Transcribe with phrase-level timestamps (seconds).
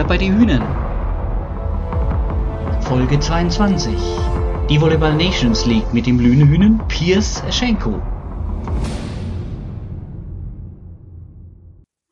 [0.00, 0.62] Butter bei die Hühnen.
[2.80, 3.94] Folge 22.
[4.70, 8.00] Die Volleyball Nations League mit dem Lünehühnen Piers Eschenko.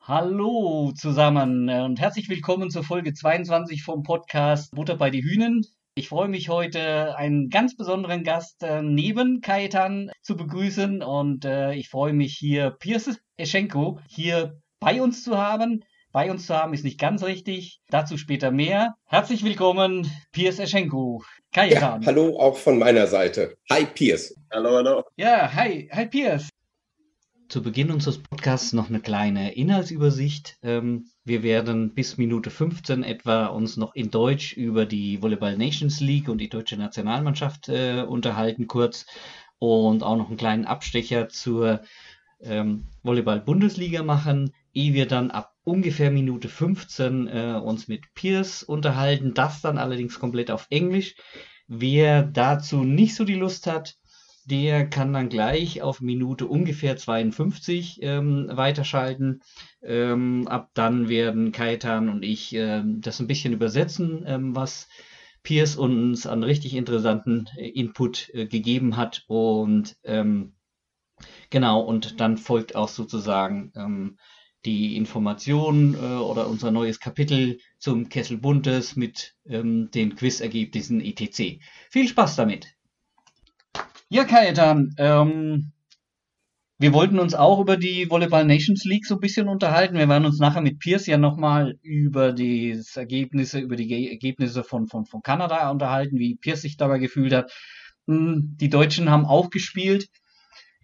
[0.01, 5.65] Hallo zusammen und herzlich willkommen zur Folge 22 vom Podcast Butter bei die Hühnen.
[5.95, 11.73] Ich freue mich heute, einen ganz besonderen Gast äh, neben Kajetan zu begrüßen und äh,
[11.73, 15.83] ich freue mich hier, Piers Eschenko hier bei uns zu haben.
[16.11, 18.95] Bei uns zu haben ist nicht ganz richtig, dazu später mehr.
[19.05, 21.23] Herzlich willkommen, Piers Eschenko.
[21.53, 22.01] Kajetan.
[22.01, 23.57] Ja, hallo auch von meiner Seite.
[23.69, 24.33] Hi Piers.
[24.51, 25.03] Hallo, hallo.
[25.17, 26.49] Ja, hi, hi Piers.
[27.47, 30.57] Zu Beginn unseres Podcasts noch eine kleine Inhaltsübersicht.
[30.63, 35.99] Ähm, wir werden bis Minute 15 etwa uns noch in Deutsch über die Volleyball Nations
[35.99, 39.05] League und die deutsche Nationalmannschaft äh, unterhalten kurz
[39.59, 41.81] und auch noch einen kleinen Abstecher zur
[42.41, 48.63] ähm, Volleyball Bundesliga machen, ehe wir dann ab ungefähr Minute 15 äh, uns mit Piers
[48.63, 49.33] unterhalten.
[49.33, 51.15] Das dann allerdings komplett auf Englisch.
[51.67, 53.95] Wer dazu nicht so die Lust hat,
[54.45, 59.41] der kann dann gleich auf Minute ungefähr 52 ähm, weiterschalten.
[59.83, 64.87] Ähm, ab dann werden Kaitan und ich ähm, das ein bisschen übersetzen, ähm, was
[65.43, 69.23] Piers uns an richtig interessanten äh, Input äh, gegeben hat.
[69.27, 70.55] Und ähm,
[71.51, 74.17] genau, und dann folgt auch sozusagen ähm,
[74.65, 81.59] die Information äh, oder unser neues Kapitel zum Kessel Buntes mit den Quizergebnissen etc.
[81.89, 82.67] Viel Spaß damit!
[84.09, 85.71] Ja, Kajetan, ähm,
[86.81, 89.97] wir wollten uns auch über die Volleyball Nations League so ein bisschen unterhalten.
[89.97, 94.87] Wir werden uns nachher mit Pierce ja nochmal über die Ergebnisse, über die Ergebnisse von,
[94.87, 97.51] von, von Kanada unterhalten, wie Pierce sich dabei gefühlt hat.
[98.07, 100.07] Hm, die Deutschen haben auch gespielt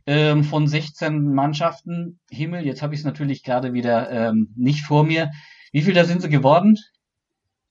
[0.05, 2.19] ähm, von 16 Mannschaften.
[2.29, 5.31] Himmel, jetzt habe ich es natürlich gerade wieder ähm, nicht vor mir.
[5.71, 6.77] Wie viel da sind sie geworden?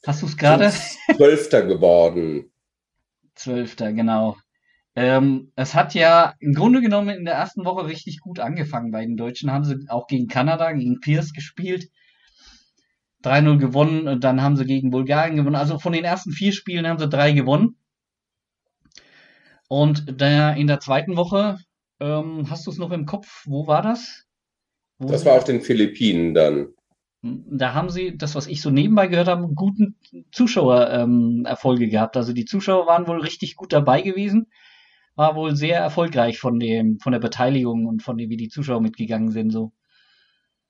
[0.06, 0.70] Hast du es gerade?
[1.16, 2.50] Zwölfter geworden.
[3.34, 4.36] Zwölfter, genau.
[4.96, 8.92] Ähm, es hat ja im Grunde genommen in der ersten Woche richtig gut angefangen.
[8.92, 11.90] Bei den Deutschen haben sie auch gegen Kanada, gegen Pierce gespielt.
[13.24, 15.56] 3-0 gewonnen, und dann haben sie gegen Bulgarien gewonnen.
[15.56, 17.76] Also von den ersten vier Spielen haben sie drei gewonnen.
[19.66, 21.58] Und der, in der zweiten Woche,
[22.00, 24.24] ähm, hast du es noch im Kopf, wo war das?
[24.98, 26.68] Wo das war auf den Philippinen dann.
[27.22, 29.96] Da haben sie, das was ich so nebenbei gehört habe, guten
[30.30, 32.16] Zuschauererfolge ähm, gehabt.
[32.16, 34.46] Also die Zuschauer waren wohl richtig gut dabei gewesen
[35.16, 38.80] war wohl sehr erfolgreich von dem, von der Beteiligung und von dem, wie die Zuschauer
[38.80, 39.72] mitgegangen sind, so.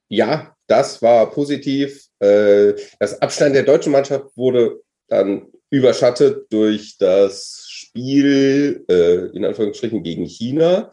[0.09, 2.09] Ja, das war positiv.
[2.19, 10.03] Äh, das Abstand der deutschen Mannschaft wurde dann überschattet durch das Spiel, äh, in Anführungsstrichen,
[10.03, 10.91] gegen China.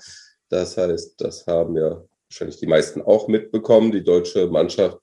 [0.49, 3.91] Das heißt, das haben ja wahrscheinlich die meisten auch mitbekommen.
[3.91, 4.99] Die deutsche Mannschaft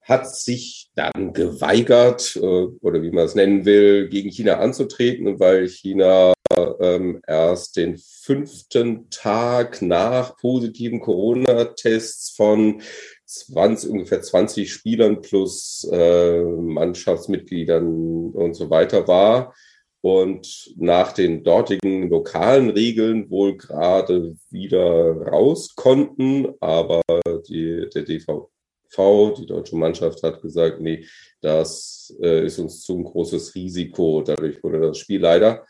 [0.00, 5.68] hat sich dann geweigert, äh, oder wie man es nennen will, gegen China anzutreten, weil
[5.68, 6.32] China
[6.80, 12.82] ähm, erst den fünften Tag nach positiven Corona-Tests von
[13.26, 19.54] 20, ungefähr 20 Spielern plus äh, Mannschaftsmitgliedern und so weiter war
[20.02, 27.00] und nach den dortigen lokalen Regeln wohl gerade wieder raus konnten, aber
[27.48, 31.06] die, der DVV, die deutsche Mannschaft, hat gesagt, nee,
[31.40, 34.22] das äh, ist uns zu ein großes Risiko.
[34.22, 35.64] Dadurch wurde das Spiel leider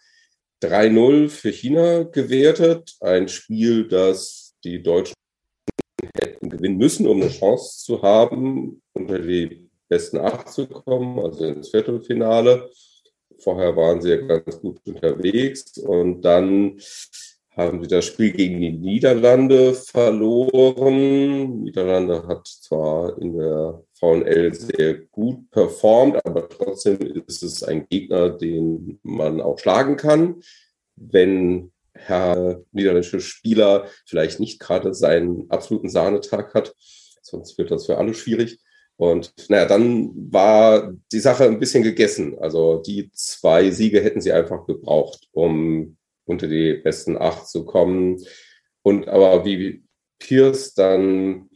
[0.62, 2.97] 3-0 für China gewertet.
[3.00, 5.14] Ein Spiel, das die Deutschen
[6.16, 11.44] hätten gewinnen müssen, um eine Chance zu haben, unter die besten acht zu kommen, also
[11.44, 12.70] ins Viertelfinale.
[13.42, 16.78] Vorher waren sie ja ganz gut unterwegs und dann
[17.56, 21.62] haben sie das Spiel gegen die Niederlande verloren.
[21.62, 28.31] Niederlande hat zwar in der VNL sehr gut performt, aber trotzdem ist es ein Gegner,
[28.31, 30.42] den man auch schlagen kann,
[30.97, 36.75] wenn Herr niederländische Spieler vielleicht nicht gerade seinen absoluten Sahnetag hat.
[37.20, 38.58] Sonst wird das für alle schwierig.
[39.02, 42.38] Und naja, dann war die Sache ein bisschen gegessen.
[42.38, 48.25] Also die zwei Siege hätten sie einfach gebraucht, um unter die besten acht zu kommen.
[48.82, 49.82] Und aber wie
[50.20, 51.50] Pierce dann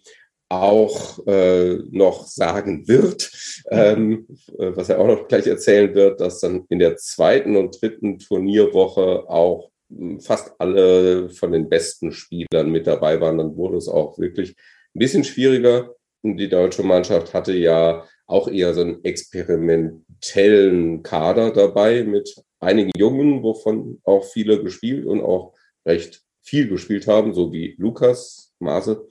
[0.49, 3.31] auch äh, noch sagen wird,
[3.71, 4.27] ähm,
[4.59, 9.31] was er auch noch gleich erzählen wird, dass dann in der zweiten und dritten Turnierwoche
[9.31, 13.39] auch hm, fast alle von den besten Spielern mit dabei waren.
[13.39, 14.57] Dann wurde es auch wirklich
[14.97, 15.95] ein bisschen schwieriger.
[16.35, 23.43] Die deutsche Mannschaft hatte ja auch eher so einen experimentellen Kader dabei mit einigen Jungen,
[23.43, 25.55] wovon auch viele gespielt und auch
[25.87, 29.07] recht viel gespielt haben, so wie Lukas Maase,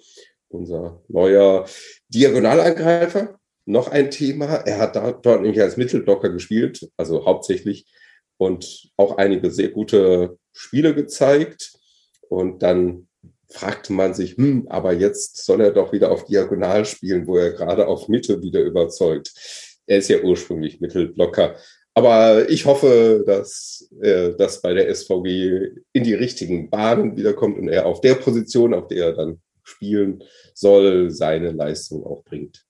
[0.50, 1.66] unser neuer
[2.10, 3.40] Diagonalangreifer.
[3.66, 4.58] noch ein Thema.
[4.66, 7.88] Er hat dort nämlich als Mittelblocker gespielt, also hauptsächlich,
[8.38, 11.74] und auch einige sehr gute Spiele gezeigt.
[12.30, 13.08] Und dann
[13.56, 17.54] fragte man sich, hm, aber jetzt soll er doch wieder auf Diagonal spielen, wo er
[17.54, 19.34] gerade auf Mitte wieder überzeugt.
[19.88, 21.56] Er ist ja ursprünglich Mittelblocker.
[21.94, 27.69] Aber ich hoffe, dass äh, das bei der SVG in die richtigen Bahnen wiederkommt und
[27.69, 30.22] er auf der Position, auf der er dann spielen
[30.54, 32.66] soll, seine Leistung auch bringt.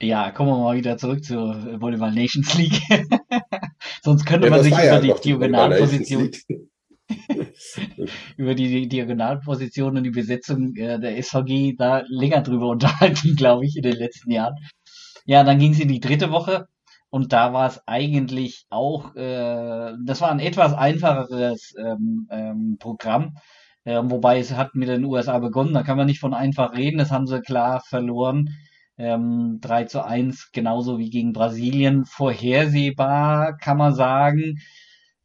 [0.00, 2.80] Ja, kommen wir mal wieder zurück zur Volleyball Nations League.
[4.04, 6.30] Sonst könnte ja, man sich über ja die Diagonalposition
[8.36, 13.76] über die Diagonalposition und die Besetzung äh, der SVG da länger drüber unterhalten, glaube ich,
[13.76, 14.54] in den letzten Jahren.
[15.26, 16.66] Ja, dann ging es in die dritte Woche
[17.10, 23.36] und da war es eigentlich auch, äh, das war ein etwas einfacheres ähm, ähm, Programm,
[23.84, 26.98] äh, wobei es hat mit den USA begonnen, da kann man nicht von einfach reden,
[26.98, 28.50] das haben sie klar verloren.
[28.98, 32.04] Ähm, 3 zu 1, genauso wie gegen Brasilien.
[32.04, 34.58] Vorhersehbar kann man sagen.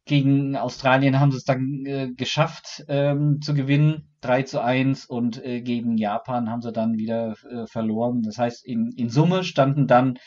[0.06, 5.42] Gegen Australien haben sie es dann äh, geschafft ähm, zu gewinnen, 3 zu 1 und
[5.42, 8.22] äh, gegen Japan haben sie dann wieder äh, verloren.
[8.22, 10.18] Das heißt, in, in Summe standen dann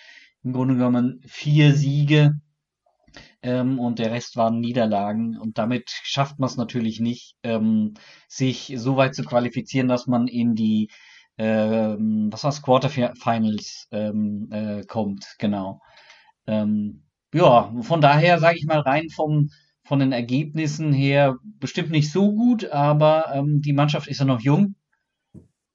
[0.43, 2.33] im Grunde genommen vier Siege
[3.41, 7.93] ähm, und der Rest waren Niederlagen und damit schafft man es natürlich nicht, ähm,
[8.27, 10.89] sich so weit zu qualifizieren, dass man in die
[11.37, 15.81] ähm, was war's, Quarterfinals ähm, äh, kommt, genau.
[16.47, 17.03] Ähm,
[17.33, 19.49] ja, von daher sage ich mal rein vom
[19.87, 24.41] von den Ergebnissen her bestimmt nicht so gut, aber ähm, die Mannschaft ist ja noch
[24.41, 24.75] jung.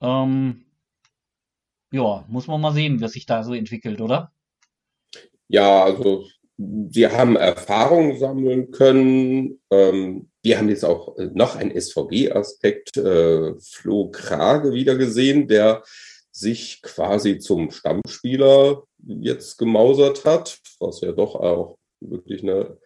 [0.00, 0.66] Ähm,
[1.92, 4.32] ja, muss man mal sehen, was sich da so entwickelt, oder?
[5.48, 6.26] Ja, also
[6.56, 9.60] sie haben Erfahrung sammeln können.
[9.70, 15.84] Ähm, wir haben jetzt auch noch einen SVG-Aspekt, äh, Flo Krage wieder gesehen, der
[16.32, 22.78] sich quasi zum Stammspieler jetzt gemausert hat, was ja doch auch wirklich eine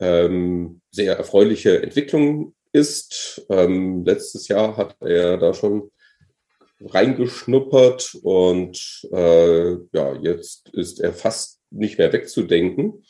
[0.00, 3.46] ähm, sehr erfreuliche Entwicklung ist.
[3.48, 5.90] Ähm, letztes Jahr hat er da schon
[6.80, 13.04] reingeschnuppert und äh, ja, jetzt ist er fast nicht mehr wegzudenken.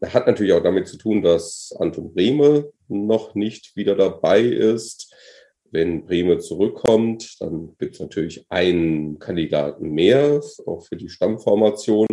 [0.00, 5.14] Das hat natürlich auch damit zu tun, dass Anton Brehme noch nicht wieder dabei ist.
[5.70, 12.06] Wenn Brehme zurückkommt, dann gibt es natürlich einen Kandidaten mehr, auch für die Stammformation.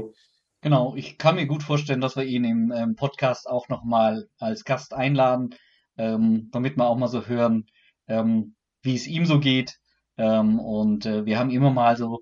[0.61, 4.63] Genau, ich kann mir gut vorstellen, dass wir ihn im ähm, Podcast auch nochmal als
[4.63, 5.55] Gast einladen,
[5.97, 7.65] ähm, damit wir auch mal so hören,
[8.07, 9.79] ähm, wie es ihm so geht.
[10.17, 12.21] Ähm, und äh, wir haben immer mal so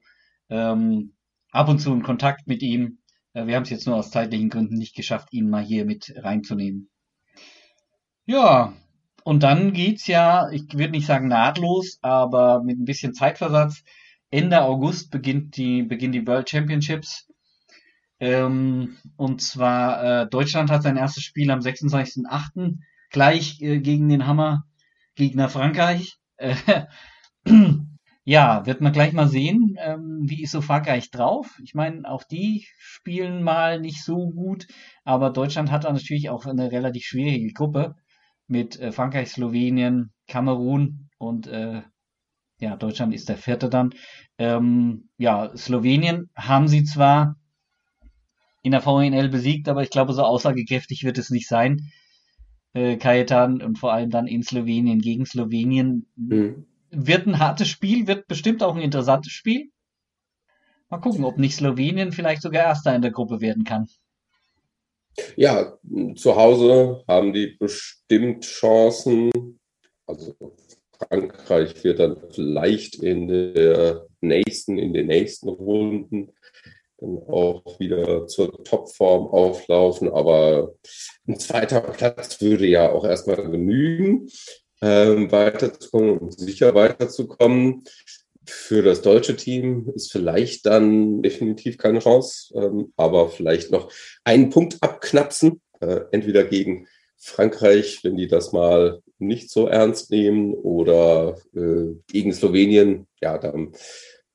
[0.49, 1.15] ähm,
[1.51, 2.99] ab und zu einen Kontakt mit ihm.
[3.33, 6.13] Äh, wir haben es jetzt nur aus zeitlichen Gründen nicht geschafft, ihn mal hier mit
[6.15, 6.89] reinzunehmen.
[8.25, 8.73] Ja,
[9.25, 13.83] und dann geht's ja, ich würde nicht sagen nahtlos, aber mit ein bisschen Zeitversatz.
[14.31, 17.28] Ende August beginnt die, beginnen die World Championships
[18.19, 22.77] ähm, und zwar äh, Deutschland hat sein erstes Spiel am 26.08.
[23.09, 26.17] gleich äh, gegen den Hammergegner Frankreich.
[26.37, 26.55] Äh,
[28.25, 31.57] ja, wird man gleich mal sehen, ähm, wie ist so Frankreich drauf.
[31.63, 34.67] Ich meine, auch die spielen mal nicht so gut,
[35.03, 37.95] aber Deutschland hat natürlich auch eine relativ schwierige Gruppe
[38.47, 41.81] mit äh, Frankreich, Slowenien, Kamerun und äh,
[42.59, 43.91] ja, Deutschland ist der vierte dann.
[44.37, 47.38] Ähm, ja, Slowenien haben sie zwar
[48.61, 51.91] in der VNL besiegt, aber ich glaube, so aussagekräftig wird es nicht sein.
[52.73, 56.07] Äh, Kajetan und vor allem dann in Slowenien gegen Slowenien.
[56.15, 56.65] Mhm.
[56.91, 59.69] Wird ein hartes Spiel, wird bestimmt auch ein interessantes Spiel.
[60.89, 63.87] Mal gucken, ob nicht Slowenien vielleicht sogar Erster in der Gruppe werden kann.
[65.35, 65.77] Ja,
[66.15, 69.31] zu Hause haben die bestimmt Chancen.
[70.07, 70.35] Also
[70.97, 76.31] Frankreich wird dann vielleicht in der nächsten, in den nächsten Runden
[76.99, 80.09] dann auch wieder zur Topform auflaufen.
[80.09, 80.73] Aber
[81.27, 84.27] ein zweiter Platz würde ja auch erstmal genügen,
[84.81, 87.83] ähm, weiterzukommen und sicher weiterzukommen.
[88.45, 93.91] Für das deutsche Team ist vielleicht dann definitiv keine Chance, ähm, aber vielleicht noch
[94.23, 96.87] einen Punkt abknapsen, äh, entweder gegen
[97.17, 103.07] Frankreich, wenn die das mal nicht so ernst nehmen, oder äh, gegen Slowenien.
[103.21, 103.73] Ja, dann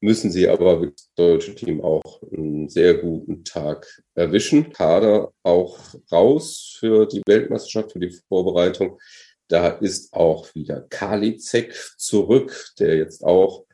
[0.04, 4.70] müssen sie aber das deutsche Team auch einen sehr guten Tag erwischen.
[4.70, 5.78] Kader auch
[6.12, 9.00] raus für die Weltmeisterschaft, für die Vorbereitung.
[9.48, 13.64] Da ist auch wieder Kalizek zurück, der jetzt auch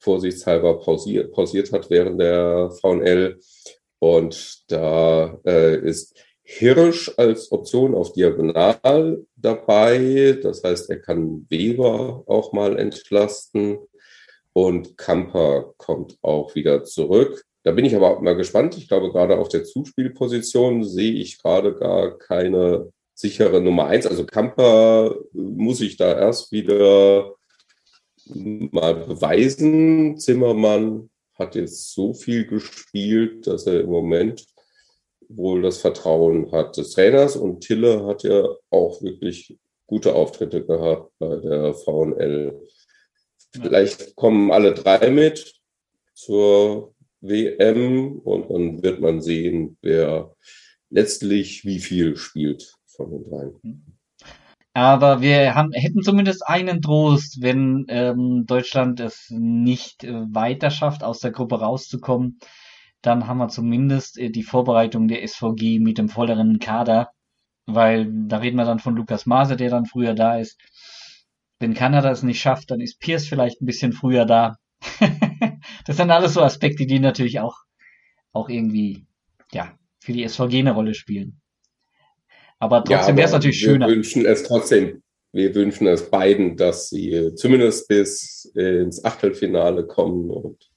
[0.00, 3.38] vorsichtshalber pausiert, pausiert hat während der VNL.
[4.00, 10.36] Und da äh, ist Hirsch als Option auf Diagonal dabei.
[10.42, 13.78] Das heißt, er kann Weber auch mal entlasten.
[14.56, 17.44] Und Kamper kommt auch wieder zurück.
[17.62, 18.78] Da bin ich aber mal gespannt.
[18.78, 24.06] Ich glaube, gerade auf der Zuspielposition sehe ich gerade gar keine sichere Nummer eins.
[24.06, 27.34] Also Kamper muss ich da erst wieder
[28.24, 30.16] mal beweisen.
[30.16, 34.46] Zimmermann hat jetzt so viel gespielt, dass er im Moment
[35.28, 41.12] wohl das Vertrauen hat des Trainers und Tille hat ja auch wirklich gute Auftritte gehabt
[41.18, 42.58] bei der VNL.
[43.62, 45.54] Vielleicht kommen alle drei mit
[46.14, 50.34] zur WM und dann wird man sehen, wer
[50.90, 53.96] letztlich wie viel spielt von den dreien.
[54.72, 61.02] Aber wir haben, hätten zumindest einen Trost, wenn ähm, Deutschland es nicht äh, weiter schafft,
[61.02, 62.38] aus der Gruppe rauszukommen.
[63.00, 67.10] Dann haben wir zumindest äh, die Vorbereitung der SVG mit dem volleren Kader,
[67.64, 70.60] weil da reden wir dann von Lukas Maase, der dann früher da ist.
[71.58, 74.56] Wenn Kanada es nicht schafft, dann ist Pierce vielleicht ein bisschen früher da.
[75.86, 77.56] das sind alles so Aspekte, die natürlich auch,
[78.32, 79.06] auch irgendwie,
[79.52, 81.40] ja, für die SVG eine Rolle spielen.
[82.58, 83.86] Aber trotzdem ja, wäre es natürlich wir schöner.
[83.88, 90.30] Wir wünschen es trotzdem, wir wünschen es beiden, dass sie zumindest bis ins Achtelfinale kommen
[90.30, 90.70] und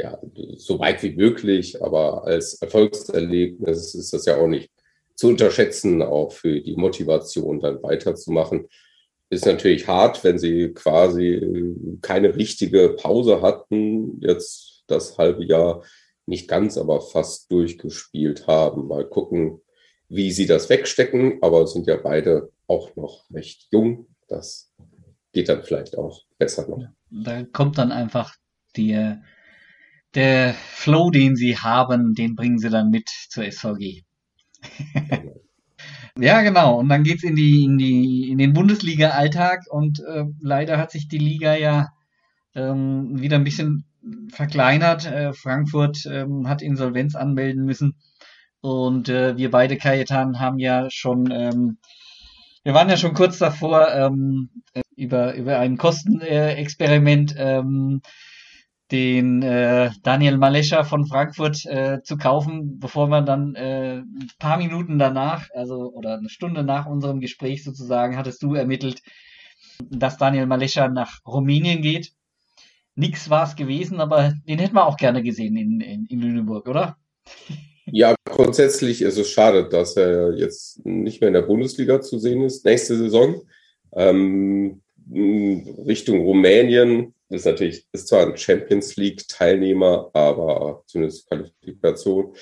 [0.00, 0.18] ja,
[0.56, 4.70] so weit wie möglich, aber als Erfolgserlebnis ist das ja auch nicht
[5.14, 8.68] zu unterschätzen, auch für die Motivation dann weiterzumachen.
[9.28, 15.82] Ist natürlich hart, wenn sie quasi keine richtige Pause hatten, jetzt das halbe Jahr
[16.26, 18.88] nicht ganz, aber fast durchgespielt haben.
[18.88, 19.60] Mal gucken,
[20.08, 24.06] wie sie das wegstecken, aber sind ja beide auch noch recht jung.
[24.28, 24.72] Das
[25.32, 26.84] geht dann vielleicht auch besser noch.
[27.10, 28.34] Da kommt dann einfach
[28.76, 29.16] die,
[30.14, 34.04] der Flow, den sie haben, den bringen sie dann mit zur SVG.
[36.18, 36.78] Ja, genau.
[36.78, 41.08] Und dann geht's in die, in die, in den Bundesliga-Alltag und äh, leider hat sich
[41.08, 41.88] die Liga ja
[42.54, 43.84] ähm, wieder ein bisschen
[44.30, 45.06] verkleinert.
[45.06, 47.96] Äh, Frankfurt ähm, hat Insolvenz anmelden müssen.
[48.60, 51.78] Und äh, wir beide, Kajetan, haben ja schon, ähm,
[52.62, 54.50] wir waren ja schon kurz davor, ähm,
[54.96, 58.00] über, über ein Kostenexperiment ähm,
[58.92, 64.58] den äh, Daniel Malescha von Frankfurt äh, zu kaufen, bevor man dann äh, ein paar
[64.58, 69.02] Minuten danach, also oder eine Stunde nach unserem Gespräch sozusagen, hattest du ermittelt,
[69.90, 72.12] dass Daniel Malescha nach Rumänien geht.
[72.94, 76.68] Nix war es gewesen, aber den hätten wir auch gerne gesehen in, in, in Lüneburg,
[76.68, 76.96] oder?
[77.86, 82.42] Ja, grundsätzlich ist es schade, dass er jetzt nicht mehr in der Bundesliga zu sehen
[82.42, 83.42] ist, nächste Saison.
[83.92, 84.80] Ähm,
[85.86, 92.34] Richtung Rumänien ist natürlich, ist zwar ein Champions League Teilnehmer, aber zumindest Qualifikation.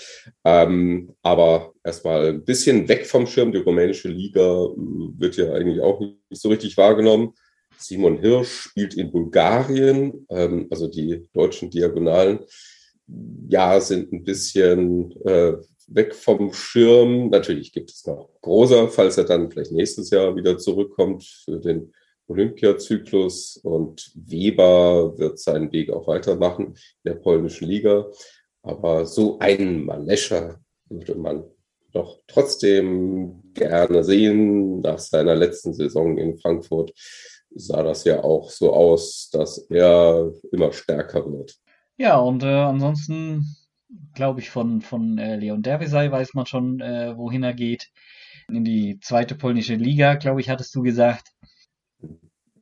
[0.45, 3.53] Ähm, aber erstmal ein bisschen weg vom Schirm.
[3.53, 7.33] Die rumänische Liga wird ja eigentlich auch nicht so richtig wahrgenommen.
[7.79, 12.41] Simon Hirsch spielt in Bulgarien, ähm, also die deutschen Diagonalen
[13.49, 15.55] ja, sind ein bisschen äh,
[15.89, 17.31] weg vom Schirm.
[17.31, 21.93] Natürlich gibt es noch Großer, falls er dann vielleicht nächstes Jahr wieder zurückkommt für den
[22.29, 23.59] Olympiazyklus.
[23.63, 28.07] Und Weber wird seinen Weg auch weitermachen in der polnischen Liga.
[28.63, 31.45] Aber so einen Malescher würde man
[31.93, 34.81] doch trotzdem gerne sehen.
[34.81, 36.93] Nach seiner letzten Saison in Frankfurt
[37.55, 41.57] sah das ja auch so aus, dass er immer stärker wird.
[41.97, 43.47] Ja, und äh, ansonsten
[44.15, 47.91] glaube ich, von, von äh, Leon Dervisay weiß man schon, äh, wohin er geht.
[48.49, 51.29] In die zweite polnische Liga, glaube ich, hattest du gesagt.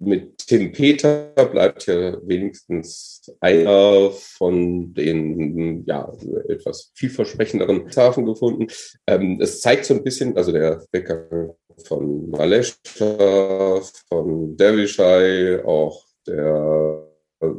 [0.04, 6.12] Mit Tim Peter bleibt ja wenigstens einer von den ja,
[6.48, 8.66] etwas vielversprechenderen Tafeln gefunden.
[9.06, 11.54] Ähm, es zeigt so ein bisschen, also der Weggang
[11.84, 17.08] von Malescha, von Dervisay, auch der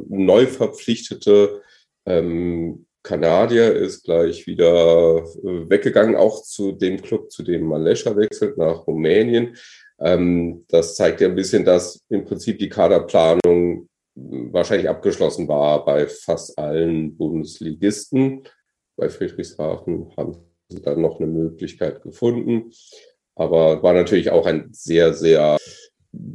[0.08, 1.62] neu verpflichtete
[2.06, 8.56] ähm, Kanadier ist gleich wieder äh, weggegangen, auch zu dem Club, zu dem Malescha wechselt,
[8.56, 9.56] nach Rumänien.
[10.00, 16.06] Ähm, das zeigt ja ein bisschen, dass im Prinzip die Kaderplanung wahrscheinlich abgeschlossen war bei
[16.06, 18.44] fast allen Bundesligisten.
[18.96, 20.36] Bei Friedrichshafen haben
[20.68, 22.70] sie dann noch eine Möglichkeit gefunden.
[23.34, 25.56] Aber war natürlich auch ein sehr, sehr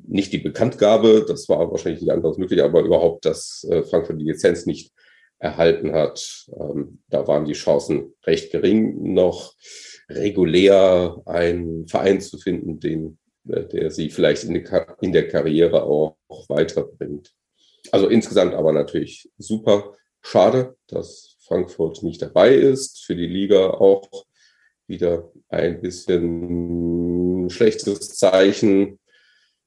[0.07, 4.25] nicht die Bekanntgabe, das war wahrscheinlich nicht anders möglich, aber überhaupt, dass äh, Frankfurt die
[4.25, 4.91] Lizenz nicht
[5.37, 6.47] erhalten hat.
[6.59, 9.53] Ähm, da waren die Chancen recht gering, noch
[10.09, 14.55] regulär einen Verein zu finden, den, der sie vielleicht in,
[15.01, 16.15] in der Karriere auch,
[16.47, 17.33] weiterbringt.
[17.91, 23.03] Also insgesamt aber natürlich super schade, dass Frankfurt nicht dabei ist.
[23.03, 24.07] Für die Liga auch
[24.87, 28.99] wieder ein bisschen schlechtes Zeichen.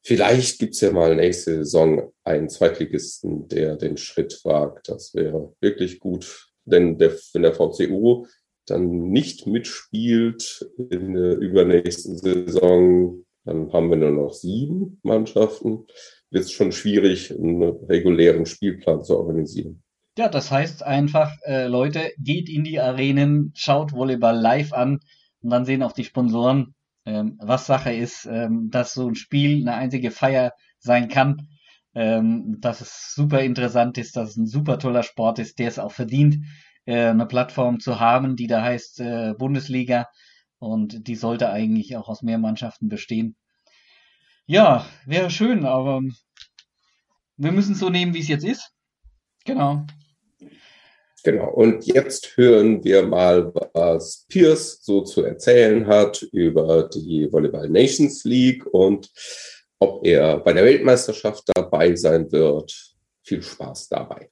[0.05, 4.89] Vielleicht gibt's ja mal nächste Saison einen Zweitligisten, der den Schritt wagt.
[4.89, 6.49] Das wäre wirklich gut.
[6.65, 8.27] denn der, wenn der VCO
[8.67, 15.87] dann nicht mitspielt in der übernächsten Saison, dann haben wir nur noch sieben Mannschaften.
[16.31, 19.83] Wird es schon schwierig, einen regulären Spielplan zu organisieren.
[20.17, 25.01] Ja, das heißt einfach, äh, Leute, geht in die Arenen, schaut Volleyball live an
[25.41, 26.75] und dann sehen auch die Sponsoren,
[27.07, 31.49] ähm, was Sache ist, ähm, dass so ein Spiel eine einzige Feier sein kann,
[31.95, 35.79] ähm, dass es super interessant ist, dass es ein super toller Sport ist, der es
[35.79, 36.37] auch verdient,
[36.85, 40.09] äh, eine Plattform zu haben, die da heißt äh, Bundesliga
[40.63, 43.35] und die sollte eigentlich auch aus mehr Mannschaften bestehen.
[44.47, 46.01] Ja, wäre schön, aber
[47.37, 48.71] wir müssen es so nehmen, wie es jetzt ist.
[49.45, 49.85] Genau.
[51.25, 57.69] Genau, und jetzt hören wir mal, was Pierce so zu erzählen hat über die Volleyball
[57.69, 59.11] Nations League und
[59.81, 62.73] ob er bei der Weltmeisterschaft dabei sein wird.
[63.25, 64.32] Viel Spaß dabei.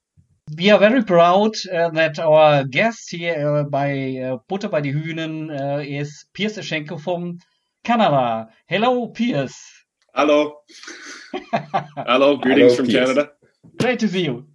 [0.57, 4.91] We are very proud uh, that our guest here uh, by uh, Butter by the
[4.91, 7.37] Hühnen uh, is Piers Eschenko from
[7.85, 8.49] Canada.
[8.65, 9.55] Hello, Piers.
[10.13, 10.57] Hello.
[11.95, 13.07] Hello, greetings Hello, from Piers.
[13.07, 13.31] Canada.
[13.79, 14.47] Great to see you.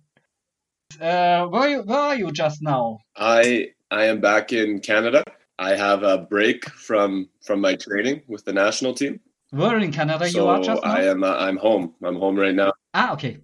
[1.00, 2.98] Uh, where, you, where are you just now?
[3.16, 5.24] I I am back in Canada.
[5.58, 9.20] I have a break from from my training with the national team.
[9.50, 10.90] Where in Canada so you are just now?
[10.90, 11.94] I am uh, I'm home.
[12.02, 12.72] I'm home right now.
[12.92, 13.38] Ah, okay.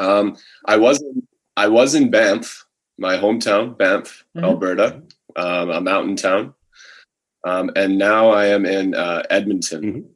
[0.00, 2.64] Um, I was in, I was in Banff,
[2.98, 4.44] my hometown, Banff, mm-hmm.
[4.44, 5.02] Alberta,
[5.36, 6.54] um, a mountain town,
[7.46, 10.06] um, and now I am in uh, Edmonton, mm-hmm.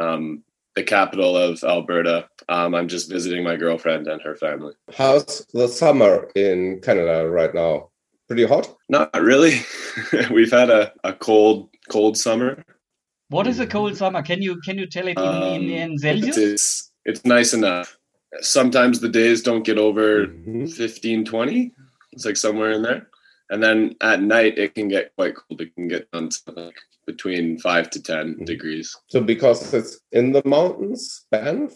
[0.00, 0.44] Um,
[0.76, 2.28] the capital of Alberta.
[2.48, 4.74] Um, I'm just visiting my girlfriend and her family.
[4.96, 7.90] How's the summer in Canada right now?
[8.28, 8.76] Pretty hot?
[8.88, 9.62] Not really.
[10.30, 12.62] We've had a, a cold, cold summer.
[13.28, 14.22] What is a cold summer?
[14.22, 16.36] Can you can you tell it in, in, in um, Celsius?
[16.36, 17.97] It's, it's nice enough
[18.40, 20.66] sometimes the days don't get over mm-hmm.
[20.66, 21.72] 15 20
[22.18, 23.08] it's like somewhere in there.
[23.50, 25.60] And then at night it can get quite cold.
[25.60, 26.76] It can get down to like
[27.06, 28.44] between 5 to 10 mm-hmm.
[28.44, 28.94] degrees.
[29.06, 31.72] So because it's in the mountains banff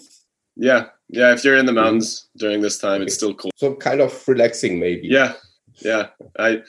[0.57, 0.89] yeah.
[1.09, 2.39] Yeah if you're in the mountains mm-hmm.
[2.41, 3.05] during this time okay.
[3.05, 5.07] it's still cold so kind of relaxing maybe.
[5.09, 5.35] Yeah.
[5.77, 6.09] Yeah.
[6.39, 6.63] I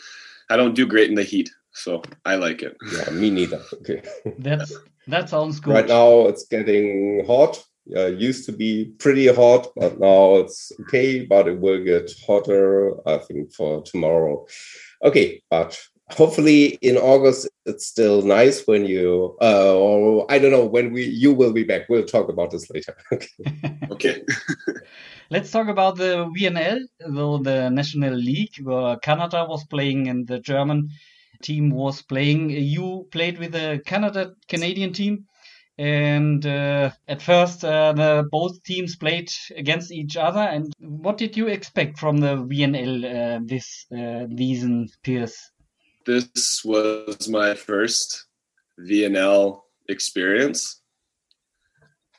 [0.50, 2.78] i don't do great in the heat so i like it.
[2.94, 3.62] Yeah me neither.
[3.74, 4.04] Okay.
[4.38, 4.72] That's
[5.08, 5.74] that sounds good.
[5.74, 7.62] Right now it's getting hot
[7.96, 12.96] uh, used to be pretty hot, but now it's okay, but it will get hotter,
[13.08, 14.46] I think, for tomorrow.
[15.04, 15.80] Okay, but
[16.12, 21.06] hopefully in August it's still nice when you, uh, or I don't know, when we
[21.06, 21.88] you will be back.
[21.90, 22.96] We'll talk about this later.
[23.12, 23.28] okay.
[23.92, 24.24] okay.
[25.30, 30.40] Let's talk about the VNL, the, the National League, where Canada was playing and the
[30.40, 30.90] German
[31.42, 32.50] team was playing.
[32.50, 35.26] You played with the Canada Canadian team
[35.78, 40.42] and uh, at first uh, the both teams played against each other.
[40.42, 45.52] And what did you expect from the VNL uh, this uh, season Pierce
[46.06, 48.26] this was my first
[48.80, 50.82] VNL experience.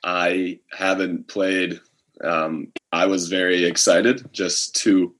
[0.02, 1.80] I haven't played
[2.22, 5.14] um, I was very excited just to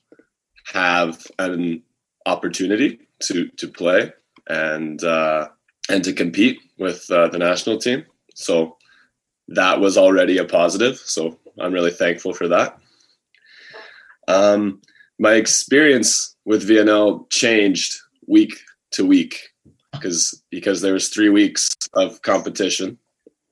[0.73, 1.83] have an
[2.27, 4.13] opportunity to to play
[4.49, 5.49] and uh,
[5.89, 8.77] and to compete with uh, the national team so
[9.49, 10.99] that was already a positive.
[10.99, 12.79] So I'm really thankful for that.
[14.29, 14.81] Um,
[15.19, 17.95] my experience with VNL changed
[18.27, 18.55] week
[18.93, 19.41] to week
[19.93, 22.99] because because there was three weeks of competition.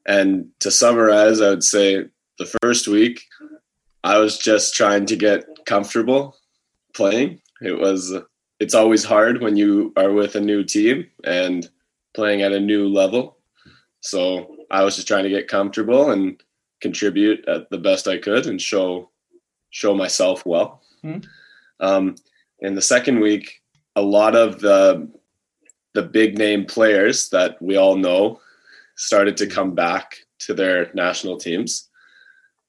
[0.07, 2.07] And to summarize, I would say
[2.38, 3.23] the first week
[4.03, 6.37] I was just trying to get comfortable
[6.95, 7.40] playing.
[7.61, 8.12] It was
[8.59, 11.68] it's always hard when you are with a new team and
[12.14, 13.38] playing at a new level.
[14.01, 16.43] So I was just trying to get comfortable and
[16.81, 19.11] contribute at the best I could and show
[19.71, 20.83] show myself well.
[21.05, 21.21] Mm-hmm.
[21.81, 22.17] Um,
[22.61, 23.63] in the second week,
[23.97, 25.09] a lot of the
[25.95, 28.41] the big name players that we all know
[28.97, 31.89] started to come back to their national teams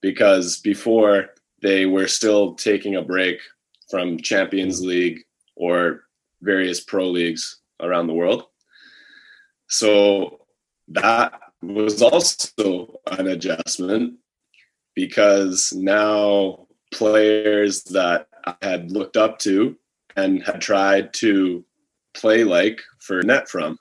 [0.02, 1.30] because before
[1.62, 3.40] they were still taking a break
[3.90, 5.22] from Champions League
[5.56, 6.04] or
[6.42, 8.44] various pro leagues around the world.
[9.70, 10.42] So
[10.90, 14.16] that was also an adjustment
[14.96, 19.78] because now players that I had looked up to
[20.16, 21.66] and had tried to
[22.14, 23.78] play like for net from.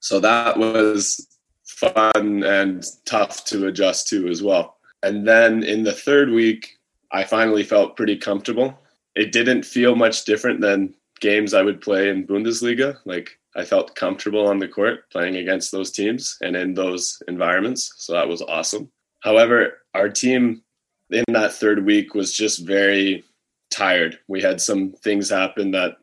[0.00, 1.26] So that was
[1.64, 4.76] fun and tough to adjust to as well.
[5.02, 6.78] And then in the third week,
[7.12, 8.78] I finally felt pretty comfortable.
[9.14, 12.98] It didn't feel much different than games I would play in Bundesliga.
[13.04, 17.92] Like I felt comfortable on the court playing against those teams and in those environments.
[17.98, 18.90] So that was awesome.
[19.20, 20.62] However, our team
[21.10, 23.24] in that third week was just very
[23.70, 24.18] tired.
[24.28, 25.96] We had some things happen that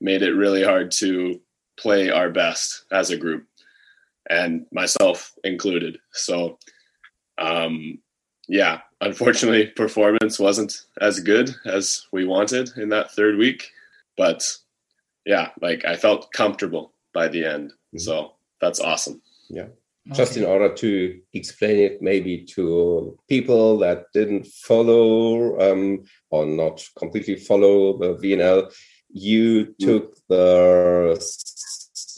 [0.00, 1.40] made it really hard to
[1.78, 3.46] play our best as a group,
[4.28, 5.98] and myself included.
[6.12, 6.58] So,
[7.38, 7.98] um,
[8.48, 13.70] yeah, unfortunately, performance wasn't as good as we wanted in that third week,
[14.16, 14.44] but
[15.24, 17.70] yeah, like I felt comfortable by the end.
[17.70, 17.98] Mm-hmm.
[17.98, 19.22] So that's awesome.
[19.48, 19.68] Yeah.
[20.08, 20.16] Okay.
[20.16, 26.84] Just in order to explain it maybe to people that didn't follow um, or not
[26.98, 28.72] completely follow the VNL,
[29.10, 29.78] you mm.
[29.78, 31.14] took the,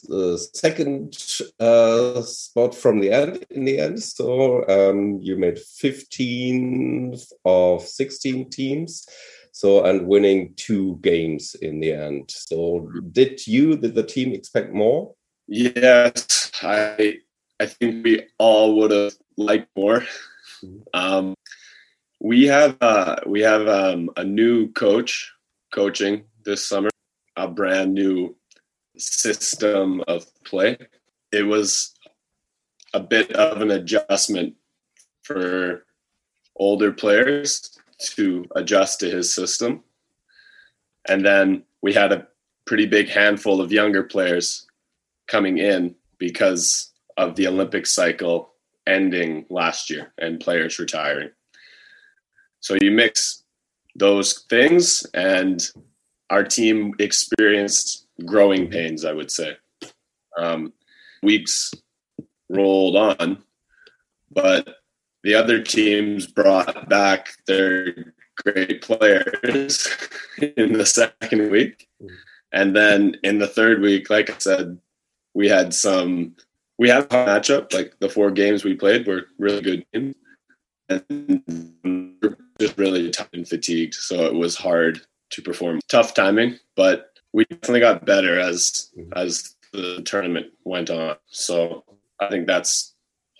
[0.08, 1.14] the second
[1.60, 4.02] uh, spot from the end in the end.
[4.02, 9.06] So um, you made 15 of 16 teams.
[9.54, 12.28] So and winning two games in the end.
[12.28, 15.14] So did you, did the team expect more?
[15.46, 17.18] Yes, I
[17.60, 20.00] I think we all would have liked more.
[20.60, 20.78] Mm-hmm.
[20.92, 21.34] Um,
[22.20, 25.32] we have uh, we have um, a new coach
[25.72, 26.90] coaching this summer,
[27.36, 28.34] a brand new
[28.98, 30.78] system of play.
[31.30, 31.94] It was
[32.92, 34.54] a bit of an adjustment
[35.22, 35.86] for
[36.56, 39.83] older players to adjust to his system.
[41.09, 42.26] And then we had a
[42.66, 44.66] pretty big handful of younger players
[45.26, 48.54] coming in because of the Olympic cycle
[48.87, 51.30] ending last year and players retiring.
[52.61, 53.42] So you mix
[53.94, 55.62] those things, and
[56.30, 59.57] our team experienced growing pains, I would say.
[60.37, 60.72] Um,
[61.22, 61.72] weeks
[62.48, 63.42] rolled on,
[64.30, 64.68] but
[65.24, 69.88] the other teams brought back their great players
[70.56, 71.88] in the second week.
[72.52, 74.78] And then in the third week, like I said,
[75.32, 76.37] we had some
[76.78, 77.72] we had a matchup.
[77.72, 80.14] Like the four games we played were really good games,
[80.88, 82.14] and
[82.60, 83.94] just really tough and fatigued.
[83.94, 85.80] So it was hard to perform.
[85.88, 89.12] Tough timing, but we definitely got better as mm-hmm.
[89.16, 91.16] as the tournament went on.
[91.26, 91.84] So
[92.20, 92.93] I think that's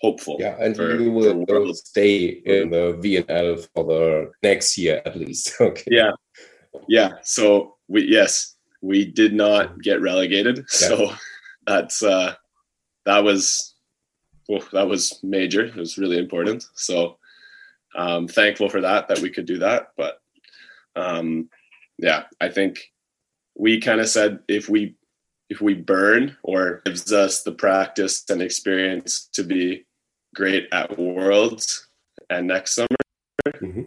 [0.05, 0.37] hopeful.
[0.39, 5.17] Yeah, and for, you will, will stay in the VNL for the next year at
[5.17, 5.53] least.
[5.61, 5.89] okay.
[5.89, 6.11] Yeah,
[6.87, 7.09] yeah.
[7.23, 10.57] So we yes, we did not get relegated.
[10.81, 10.87] Yeah.
[10.89, 11.13] So
[11.67, 12.35] that's uh
[13.05, 13.75] that was
[14.47, 15.65] well, that was major.
[15.65, 16.65] It was really important.
[16.75, 17.17] So
[17.95, 19.87] um, thankful for that that we could do that.
[19.97, 20.19] But
[20.95, 21.49] um,
[21.97, 22.91] yeah, I think
[23.55, 24.95] we kind of said if we
[25.49, 29.84] if we burn or gives us the practice and experience to be
[30.35, 31.87] great at Worlds
[32.29, 32.87] and next summer
[33.47, 33.83] mm-hmm.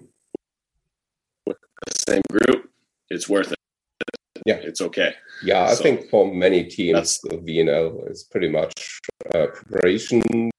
[1.46, 1.56] with
[1.86, 2.70] the same group,
[3.10, 3.58] it's worth it.
[4.46, 5.14] Yeah, it's okay.
[5.42, 9.00] Yeah, I so, think for many teams, the VNL is pretty much
[9.34, 10.50] uh, preparation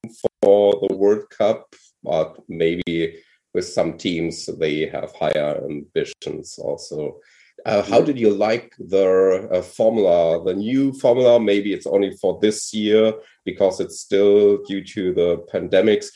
[0.41, 1.73] for the World Cup,
[2.03, 3.15] but maybe
[3.53, 7.19] with some teams they have higher ambitions also.
[7.65, 11.39] Uh, how did you like the uh, formula, the new formula?
[11.39, 13.13] Maybe it's only for this year
[13.45, 16.07] because it's still due to the pandemics.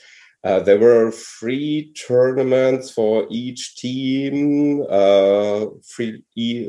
[0.44, 6.22] Uh, there were three tournaments for each team, uh, three,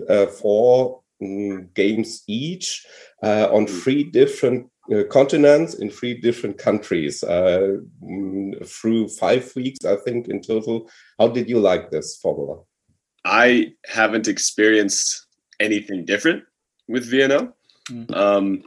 [0.09, 2.87] uh, four um, games each
[3.23, 3.83] uh, on mm.
[3.83, 10.29] three different uh, continents in three different countries uh, mm, through five weeks, I think,
[10.29, 10.89] in total.
[11.19, 12.61] How did you like this formula?
[13.25, 15.27] I haven't experienced
[15.61, 16.45] anything different
[16.89, 17.53] with VNL,
[17.89, 18.15] mm.
[18.15, 18.63] um,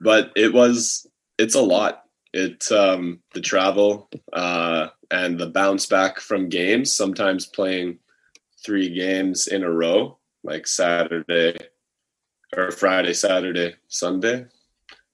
[0.00, 1.06] but it was
[1.38, 2.02] it's a lot.
[2.32, 6.92] It um, the travel uh, and the bounce back from games.
[6.92, 7.98] Sometimes playing
[8.64, 11.56] three games in a row, like Saturday
[12.56, 14.46] or Friday, Saturday, Sunday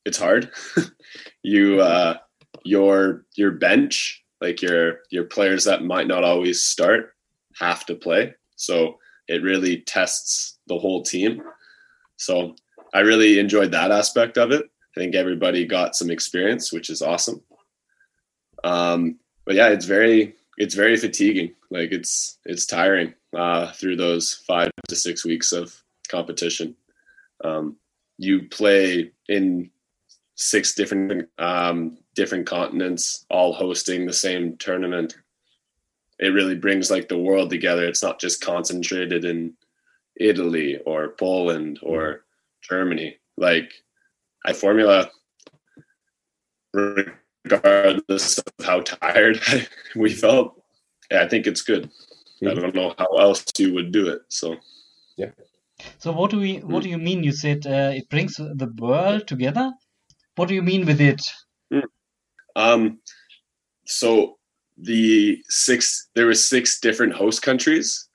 [0.09, 0.51] it's hard.
[1.43, 2.17] you uh,
[2.65, 7.15] your your bench, like your your players that might not always start,
[7.61, 8.35] have to play.
[8.59, 11.43] So it really tests the whole team.
[12.17, 12.55] So
[12.93, 14.65] I really enjoyed that aspect of it.
[14.97, 17.43] I think everybody got some experience, which is awesome.
[18.65, 21.55] Um, but yeah, it's very it's very fatiguing.
[21.71, 25.75] Like it's it's tiring uh, through those five to six weeks of
[26.09, 26.75] competition.
[27.45, 27.77] Um,
[28.19, 29.71] you play in
[30.35, 35.17] six different um, different continents all hosting the same tournament
[36.19, 37.85] it really brings like the world together.
[37.85, 39.55] It's not just concentrated in
[40.21, 42.25] italy or poland or
[42.69, 43.17] germany.
[43.37, 43.73] Like
[44.45, 45.11] i formula
[46.75, 49.41] regardless of how tired
[49.97, 50.63] we felt
[51.11, 51.85] yeah, i think it's good.
[52.43, 52.49] Mm-hmm.
[52.49, 54.57] i don't know how else you would do it so.
[55.17, 55.31] Yeah.
[55.99, 57.23] So what do we what do you mean?
[57.25, 59.73] You said uh, it brings the world together?
[60.37, 61.23] What do you mean with it?
[61.73, 61.81] Hmm.
[62.55, 63.01] Um,
[63.87, 64.38] so
[64.81, 68.09] the six there were six different host countries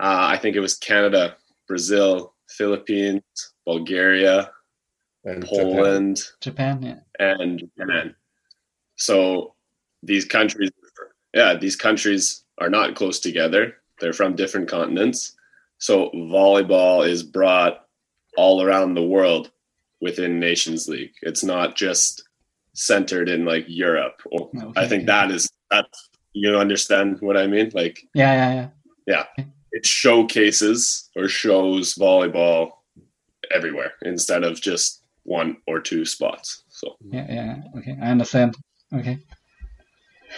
[0.00, 1.36] Uh, I think it was Canada,
[1.68, 3.22] Brazil, Philippines,
[3.66, 4.50] Bulgaria,
[5.24, 7.00] And Poland, Japan, yeah.
[7.18, 8.14] and Japan.
[8.96, 9.54] So
[10.02, 10.70] these countries,
[11.34, 13.76] yeah, these countries are not close together.
[14.00, 15.36] They're from different continents.
[15.78, 17.84] So volleyball is brought
[18.36, 19.50] all around the world
[20.00, 21.12] within Nations League.
[21.22, 22.22] It's not just
[22.72, 24.22] centered in like Europe.
[24.32, 24.80] Or Okay.
[24.82, 27.70] I think that is that's you understand what I mean?
[27.74, 28.34] Like Yeah,
[29.06, 29.44] yeah, yeah.
[29.72, 32.70] it showcases or shows volleyball
[33.54, 36.64] everywhere instead of just one or two spots.
[36.68, 37.56] So Yeah, yeah.
[37.78, 38.54] Okay, I understand.
[38.94, 39.18] Okay.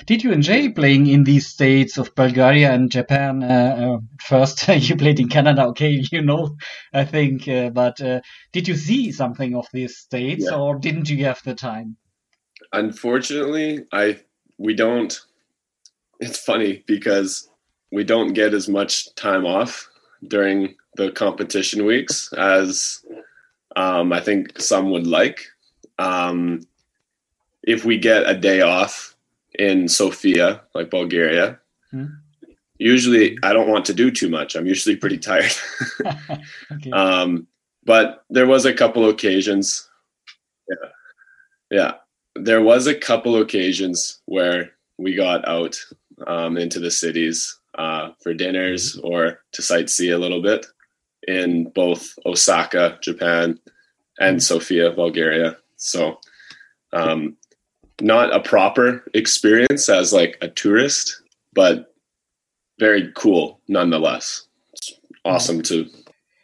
[0.07, 3.42] Did you enjoy playing in these states of Bulgaria and Japan?
[3.42, 5.66] Uh, uh, first, you played in Canada.
[5.66, 6.57] Okay, you know,
[6.94, 7.46] I think.
[7.46, 8.20] Uh, but uh,
[8.52, 10.57] did you see something of these states, Yeah.
[10.57, 11.96] or didn't you have the time?
[12.74, 14.18] unfortunately i
[14.59, 15.20] we don't
[16.20, 17.48] it's funny because
[17.90, 19.88] we don't get as much time off
[20.29, 23.05] during the competition weeks as
[23.77, 25.40] um, i think some would like
[25.98, 26.61] um,
[27.62, 29.14] if we get a day off
[29.59, 31.59] in sofia like bulgaria
[31.90, 32.07] Hmm.
[32.79, 35.53] usually i don't want to do too much i'm usually pretty tired
[36.72, 36.90] okay.
[36.92, 37.46] um,
[37.85, 39.88] but there was a couple occasions.
[40.68, 40.88] Yeah,
[41.70, 41.92] yeah,
[42.37, 45.77] there was a couple occasions where we got out
[46.27, 50.67] um, into the cities uh, for dinners or to sightsee a little bit
[51.29, 53.59] in both Osaka, Japan,
[54.21, 55.57] and Sofia, Bulgaria.
[55.77, 56.19] So,
[56.93, 57.37] um,
[58.01, 61.95] not a proper experience as like a tourist, but
[62.79, 64.47] very cool nonetheless.
[64.75, 65.89] It's awesome to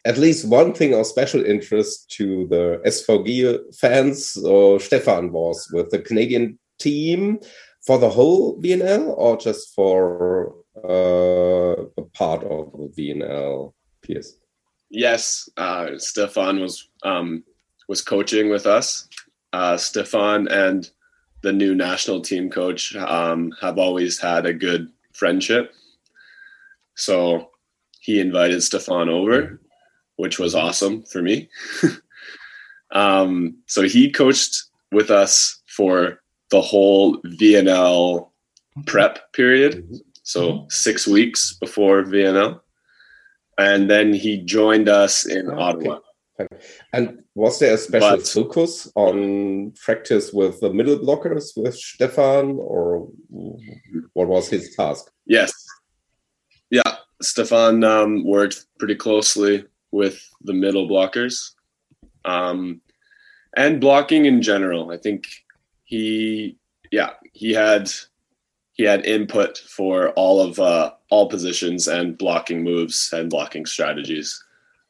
[0.05, 5.91] at least one thing of special interest to the SVG fans, uh, Stefan was with
[5.91, 7.41] the Canadian team
[7.89, 13.73] for the whole VNL or just for uh, a part of the VNL
[14.03, 14.37] PS?
[14.91, 17.43] Yes, uh, Stefan was um,
[17.89, 19.09] was coaching with us.
[19.55, 20.91] Uh, Stefan and
[21.41, 25.73] the new national team coach um, have always had a good friendship,
[26.95, 27.49] so
[28.01, 29.63] he invited Stefan over,
[30.17, 31.49] which was awesome for me.
[32.93, 38.31] um, so he coached with us for the whole VNL
[38.87, 39.89] prep period,
[40.23, 42.61] so six weeks before VNL
[43.59, 45.61] and then he joined us in Okay.
[45.61, 45.99] Ottawa.
[46.93, 52.57] And was there a special But- focus on practice with the middle blockers with Stefan,
[52.61, 53.09] or
[54.13, 55.11] what was his task?
[55.27, 55.53] Yes,
[56.71, 56.97] yeah.
[57.21, 61.55] Stefan um, worked pretty closely with the middle blockers,
[62.25, 62.81] um,
[63.57, 64.93] and blocking in general.
[64.93, 65.27] I think
[65.89, 66.59] he,
[66.91, 67.91] yeah, he had
[68.75, 74.45] he had input for all of uh, all positions and blocking moves and blocking strategies.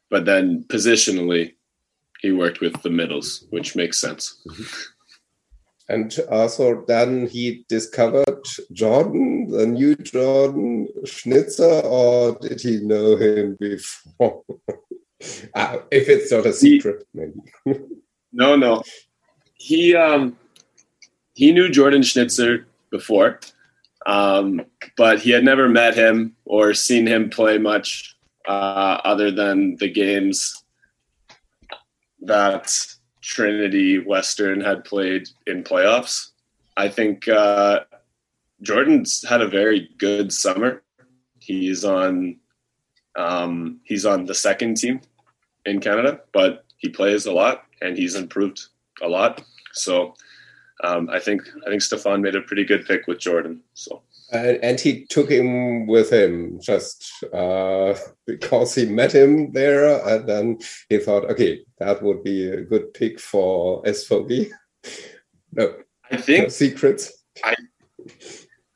[0.09, 1.53] But then positionally,
[2.19, 4.45] he worked with the middles, which makes sense.
[5.87, 13.55] And also then he discovered Jordan, the new Jordan Schnitzer, or did he know him
[13.57, 14.43] before?
[15.55, 17.39] ah, if it's not a secret, maybe.
[18.31, 18.83] No, no.
[19.55, 20.37] He um
[21.39, 23.39] he knew Jordan Schnitzer before,
[24.05, 24.65] um,
[24.97, 29.89] but he had never met him or seen him play much uh, other than the
[29.89, 30.65] games
[32.23, 32.75] that
[33.21, 36.31] Trinity Western had played in playoffs.
[36.75, 37.85] I think uh,
[38.61, 40.83] Jordan's had a very good summer.
[41.39, 42.35] He's on
[43.15, 44.99] um, he's on the second team
[45.65, 48.59] in Canada, but he plays a lot and he's improved
[49.01, 49.41] a lot.
[49.71, 50.15] So
[50.83, 53.61] um, I think I think Stefan made a pretty good pick with Jordan.
[53.73, 59.99] So And, and he took him with him just uh, because he met him there,
[60.07, 64.51] and then he thought, okay, that would be a good pick for SVG.
[65.51, 65.73] No,
[66.11, 67.11] I no think secrets.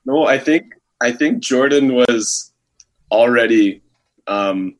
[0.05, 2.51] no, I think I think Jordan was
[3.11, 3.83] already
[4.25, 4.75] um,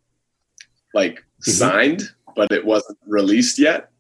[0.96, 2.02] like signed,
[2.36, 3.92] but it wasn't released yet.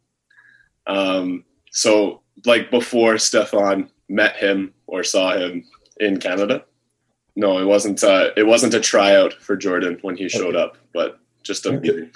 [0.88, 5.64] Um, so like before Stefan met him or saw him
[6.00, 6.66] in Canada.
[7.36, 8.04] No, it wasn't.
[8.04, 11.80] Uh, it wasn't a tryout for Jordan when he showed up, but just a Okay.
[11.80, 12.12] meeting.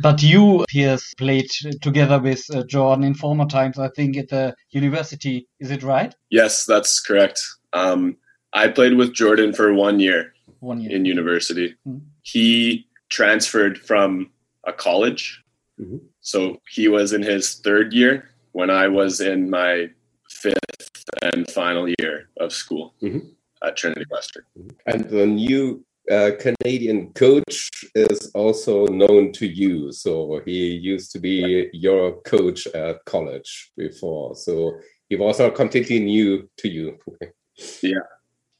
[0.00, 1.50] But you, Piers, played
[1.82, 5.48] together with uh, Jordan in former times, I think, at the university.
[5.58, 6.14] Is it right?
[6.30, 7.40] Yes, that's correct.
[7.72, 8.16] Um,
[8.52, 10.92] I played with Jordan for one year One year.
[10.92, 11.74] in university.
[11.86, 12.00] Mhm.
[12.22, 14.30] He transferred from
[14.66, 15.42] a college.
[15.80, 16.00] Mhm.
[16.20, 19.90] So he was in his third year when I was in my
[20.30, 23.34] fifth and final year of school Mhm.
[23.62, 24.44] at Trinity Western.
[24.86, 29.92] And the new uh, Canadian coach is also known to you.
[29.92, 34.34] So he used to be your coach at college before.
[34.34, 34.80] So
[35.10, 36.98] he was completely new to you.
[37.82, 38.06] yeah.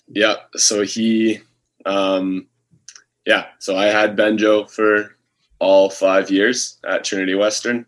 [0.09, 0.37] Yeah.
[0.57, 1.40] So he,
[1.87, 2.48] um,
[3.24, 3.46] yeah.
[3.61, 5.16] So I had Benjo for
[5.59, 7.87] all five years at Trinity Western.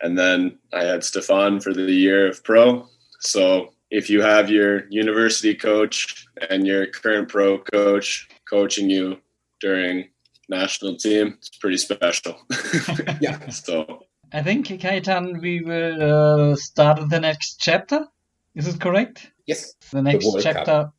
[0.00, 2.86] And then I had Stefan for the year of pro.
[3.20, 9.18] So if you have your university coach and your current pro coach coaching you
[9.60, 10.08] during
[10.48, 12.36] national team, it's pretty special.
[13.20, 13.48] yeah.
[13.48, 18.06] So I think Kaitan, we will uh, start the next chapter.
[18.54, 19.30] Is it correct?
[19.46, 19.74] Yes.
[19.90, 20.64] The next the chapter.
[20.64, 20.94] Cup.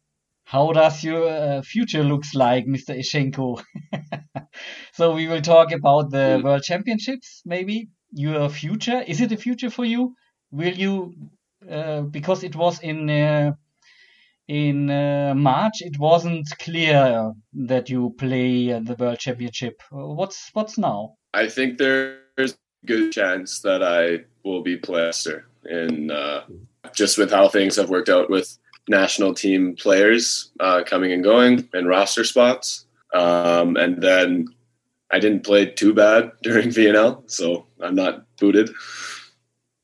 [0.45, 2.95] How does your uh, future looks like, Mr.
[2.95, 3.63] Ishenko?
[4.93, 6.43] so we will talk about the mm.
[6.43, 9.03] World Championships, maybe your future.
[9.05, 10.15] Is it a future for you?
[10.51, 11.13] Will you
[11.69, 13.53] uh, because it was in uh,
[14.47, 19.81] in uh, March, it wasn't clear that you play the World Championship.
[19.89, 21.15] What's what's now?
[21.33, 26.43] I think there's a good chance that I will be plaster in uh,
[26.93, 31.67] just with how things have worked out with national team players uh, coming and going
[31.73, 32.85] and roster spots.
[33.15, 34.47] Um, and then
[35.11, 38.69] I didn't play too bad during VNL, so I'm not booted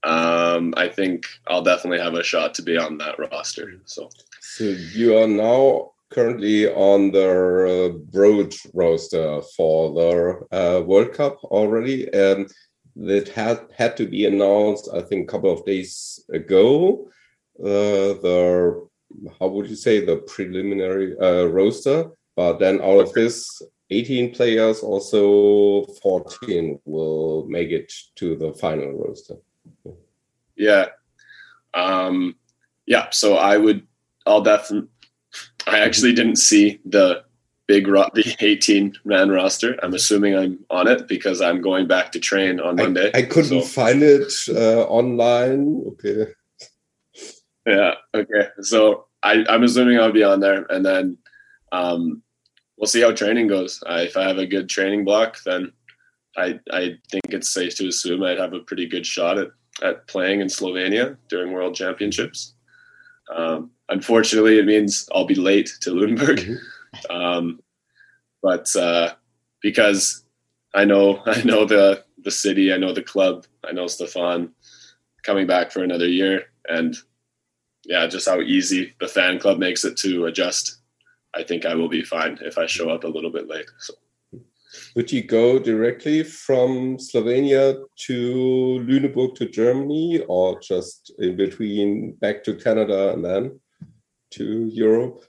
[0.03, 3.79] um, I think I'll definitely have a shot to be on that roster.
[3.85, 11.13] So, so you are now currently on the uh, broad roster for the uh, World
[11.13, 12.51] Cup already, and
[12.95, 14.89] that had had to be announced.
[14.93, 17.07] I think a couple of days ago.
[17.59, 18.87] Uh, the
[19.39, 24.79] how would you say the preliminary uh, roster, but then out of this 18 players,
[24.79, 29.35] also 14 will make it to the final roster.
[30.55, 30.87] Yeah.
[31.73, 32.35] Um,
[32.85, 33.09] yeah.
[33.11, 33.85] So I would,
[34.25, 34.89] I'll definitely,
[35.67, 37.23] I actually didn't see the
[37.67, 39.77] big, ro- the 18 man roster.
[39.83, 43.11] I'm assuming I'm on it because I'm going back to train on Monday.
[43.13, 43.67] I, I couldn't so.
[43.67, 45.83] find it uh, online.
[45.87, 46.31] Okay.
[47.65, 47.95] Yeah.
[48.13, 48.47] Okay.
[48.61, 51.17] So I, I'm assuming I'll be on there and then,
[51.73, 52.23] um,
[52.81, 53.81] we'll see how training goes.
[53.87, 55.71] I, if I have a good training block, then
[56.35, 59.49] I, I think it's safe to assume I'd have a pretty good shot at
[59.81, 62.53] at playing in Slovenia during World Championships.
[63.33, 67.11] Um, unfortunately, it means I'll be late to Lunenburg, mm-hmm.
[67.15, 67.61] um,
[68.43, 69.13] but uh,
[69.61, 70.23] because
[70.73, 74.51] I know I know the the city, I know the club, I know Stefan
[75.23, 76.95] coming back for another year, and
[77.85, 80.80] yeah, just how easy the fan club makes it to adjust.
[81.33, 83.69] I think I will be fine if I show up a little bit late.
[83.79, 83.93] So.
[84.95, 92.43] Would you go directly from Slovenia to Lüneburg to Germany, or just in between back
[92.45, 93.59] to Canada and then
[94.31, 95.25] to Europe?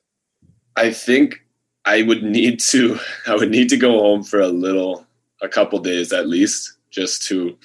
[0.76, 1.44] I think
[1.84, 2.98] I would need to.
[3.26, 5.06] I would need to go home for a little,
[5.40, 7.56] a couple days at least, just to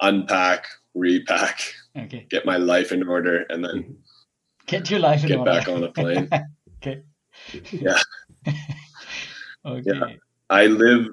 [0.00, 2.26] unpack, repack, okay.
[2.28, 3.98] get my life in order, and then
[4.66, 5.50] get your life in get order.
[5.50, 6.28] back on a plane.
[7.54, 7.78] okay.
[7.78, 7.98] Yeah.
[9.66, 9.82] okay.
[9.86, 10.14] Yeah.
[10.50, 11.08] I live.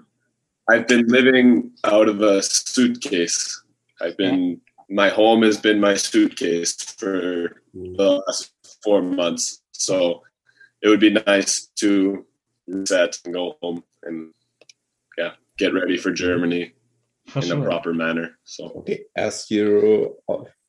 [0.69, 3.63] I've been living out of a suitcase.
[4.01, 4.61] I've been.
[4.89, 7.97] My home has been my suitcase for mm.
[7.97, 8.51] the last
[8.83, 9.63] four months.
[9.71, 10.21] So
[10.81, 12.25] it would be nice to
[12.67, 14.33] reset and go home and
[15.17, 16.73] yeah, get ready for Germany
[17.27, 17.61] for in sure.
[17.61, 18.37] a proper manner.
[18.43, 20.15] So okay, as you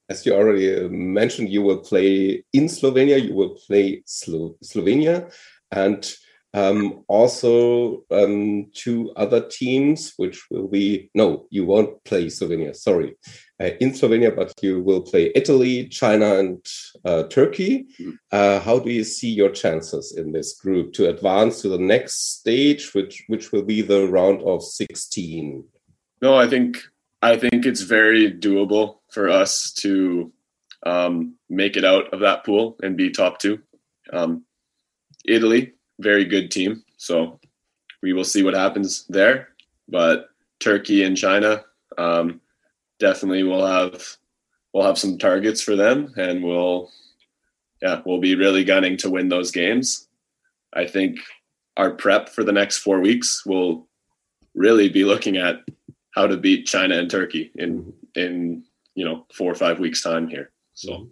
[0.08, 3.22] as you already mentioned, you will play in Slovenia.
[3.22, 5.32] You will play Slo- Slovenia,
[5.70, 6.16] and
[6.54, 12.74] um, also, um, two other teams, which will be no, you won't play Slovenia.
[12.74, 13.14] Sorry,
[13.60, 16.66] uh, in Slovenia, but you will play Italy, China, and
[17.04, 17.88] uh, Turkey.
[18.00, 18.16] Mm.
[18.32, 22.38] Uh, how do you see your chances in this group to advance to the next
[22.38, 25.64] stage, which which will be the round of sixteen?
[26.22, 26.78] No, I think
[27.20, 30.32] I think it's very doable for us to
[30.86, 33.60] um, make it out of that pool and be top two.
[34.10, 34.46] Um,
[35.26, 36.82] Italy very good team.
[36.96, 37.40] So
[38.02, 39.48] we will see what happens there.
[39.88, 40.28] But
[40.60, 41.64] Turkey and China
[41.98, 42.40] um,
[42.98, 44.02] definitely will have
[44.72, 46.90] we'll have some targets for them, and we'll
[47.82, 50.08] yeah we'll be really gunning to win those games.
[50.72, 51.18] I think
[51.76, 53.86] our prep for the next four weeks will
[54.54, 55.60] really be looking at
[56.14, 58.64] how to beat China and Turkey in in
[58.94, 60.50] you know four or five weeks time here.
[60.74, 61.08] So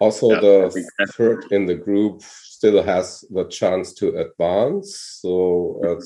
[0.00, 5.18] also yeah, the third in the group still has the chance to advance.
[5.20, 6.00] So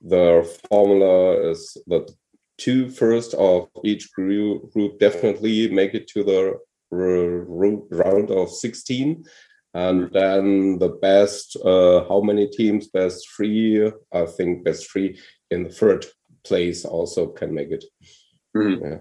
[0.00, 2.08] the formula is the
[2.58, 6.58] two first of each group, group definitely make it to the
[6.90, 9.24] round of 16
[9.74, 12.88] And then the best, uh, how many teams?
[12.88, 15.20] Best three, I think best three
[15.50, 16.06] in the third
[16.44, 17.84] place also can make it.
[18.56, 18.84] Mm-hmm.
[18.84, 18.98] Yeah.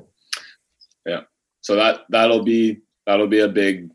[1.05, 1.21] Yeah.
[1.61, 3.89] So that that'll be that'll be a big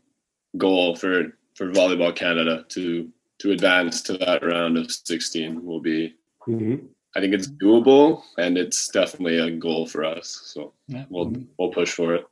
[0.57, 6.15] goal for for volleyball Canada to to advance to that round of 16 will be
[6.47, 6.85] mm-hmm.
[7.15, 10.41] I think it's doable and it's definitely a goal for us.
[10.45, 11.05] So yeah.
[11.09, 12.25] we'll we'll push for it.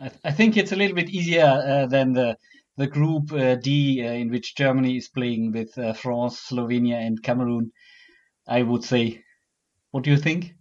[0.00, 2.38] I, th- I think it's a little bit easier uh, than the
[2.76, 7.22] the group uh, D uh, in which Germany is playing with uh, France, Slovenia, and
[7.22, 7.72] Cameroon.
[8.46, 9.24] I would say.
[9.90, 10.54] What do you think?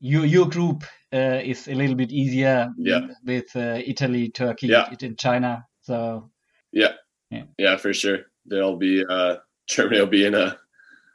[0.00, 3.08] Your your group uh, is a little bit easier yeah.
[3.24, 4.94] with uh, Italy, Turkey, yeah.
[5.00, 5.66] and China.
[5.86, 6.28] So
[6.72, 6.94] yeah,
[7.30, 8.26] yeah, yeah, for sure.
[8.44, 9.36] There'll be uh,
[9.68, 10.58] Germany will be in a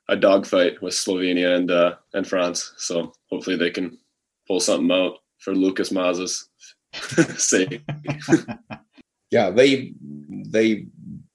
[0.07, 2.73] a dogfight with Slovenia and uh, and France.
[2.77, 3.97] So hopefully they can
[4.47, 6.47] pull something out for Lucas Mazas'
[7.37, 7.81] sake.
[9.31, 9.93] yeah, they
[10.47, 10.87] they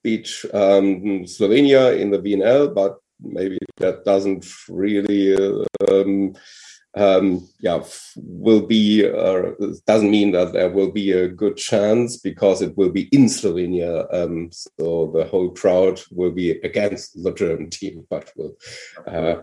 [0.03, 5.35] beat um, Slovenia in the VNL, but maybe that doesn't really
[5.91, 6.33] um,
[6.97, 7.85] um, yeah,
[8.17, 9.51] will be uh,
[9.87, 14.07] doesn't mean that there will be a good chance because it will be in Slovenia.
[14.13, 18.57] Um, so the whole crowd will be against the German team, but we'll
[19.07, 19.43] uh,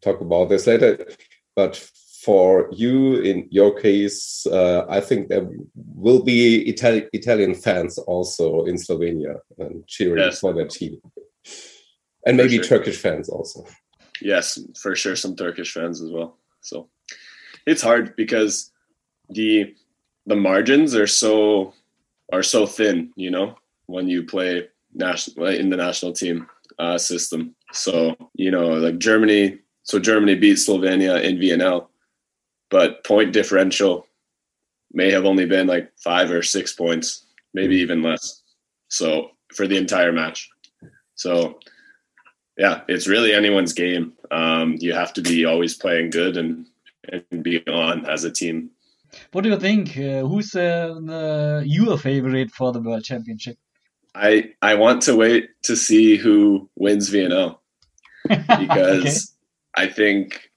[0.00, 1.06] talk about this later.
[1.54, 1.76] But
[2.22, 8.64] for you, in your case, uh, I think there will be Itali- Italian fans also
[8.64, 10.40] in Slovenia and cheering yes.
[10.40, 10.98] for their team,
[12.24, 12.64] and maybe sure.
[12.64, 13.66] Turkish fans also.
[14.22, 16.38] Yes, for sure, some Turkish fans as well.
[16.66, 16.88] So
[17.66, 18.72] it's hard because
[19.30, 19.74] the
[20.26, 21.72] the margins are so
[22.32, 23.56] are so thin, you know,
[23.86, 26.48] when you play national in the national team
[26.78, 27.54] uh, system.
[27.72, 29.58] So you know, like Germany.
[29.84, 31.86] So Germany beat Slovenia in VNL,
[32.70, 34.08] but point differential
[34.92, 38.42] may have only been like five or six points, maybe even less.
[38.88, 40.50] So for the entire match.
[41.14, 41.60] So
[42.56, 44.12] yeah, it's really anyone's game.
[44.30, 46.66] Um, you have to be always playing good and
[47.12, 48.70] and be on as a team.
[49.32, 49.96] What do you think?
[49.96, 53.56] Uh, who's uh, the, your favorite for the World Championship?
[54.14, 57.58] I I want to wait to see who wins VNL
[58.28, 59.34] because
[59.76, 59.88] okay.
[59.88, 60.50] I think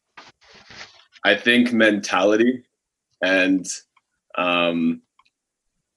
[1.23, 2.63] I think mentality
[3.21, 3.67] and
[4.37, 5.01] um,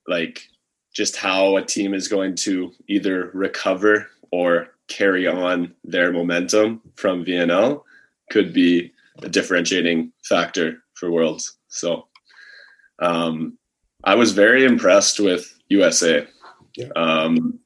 [0.08, 0.48] like
[0.92, 7.24] just how a team is going to either recover or carry on their momentum from
[7.24, 7.82] VNL
[8.30, 11.56] could be a differentiating factor for Worlds.
[11.68, 12.08] So
[12.98, 13.58] um,
[14.04, 16.26] I was very impressed with USA.
[16.76, 16.88] Yeah.
[16.96, 17.58] Um,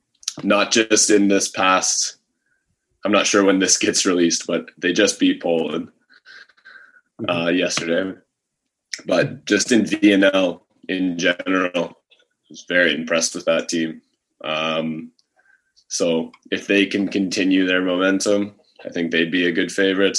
[0.43, 2.17] not just in this past,
[3.05, 5.89] I'm not sure when this gets released, but they just beat Poland
[7.21, 7.31] mm-hmm.
[7.31, 8.19] uh, yesterday.
[9.07, 14.03] But just in VNL in general, I was very impressed with that team.
[14.43, 15.13] Um,
[15.89, 20.19] so if they can continue their momentum, I think they'd be a good favorite.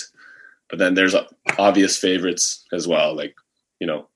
[0.70, 1.15] But then there's
[1.57, 3.36] obvious favorites as well, like
[3.80, 4.07] you know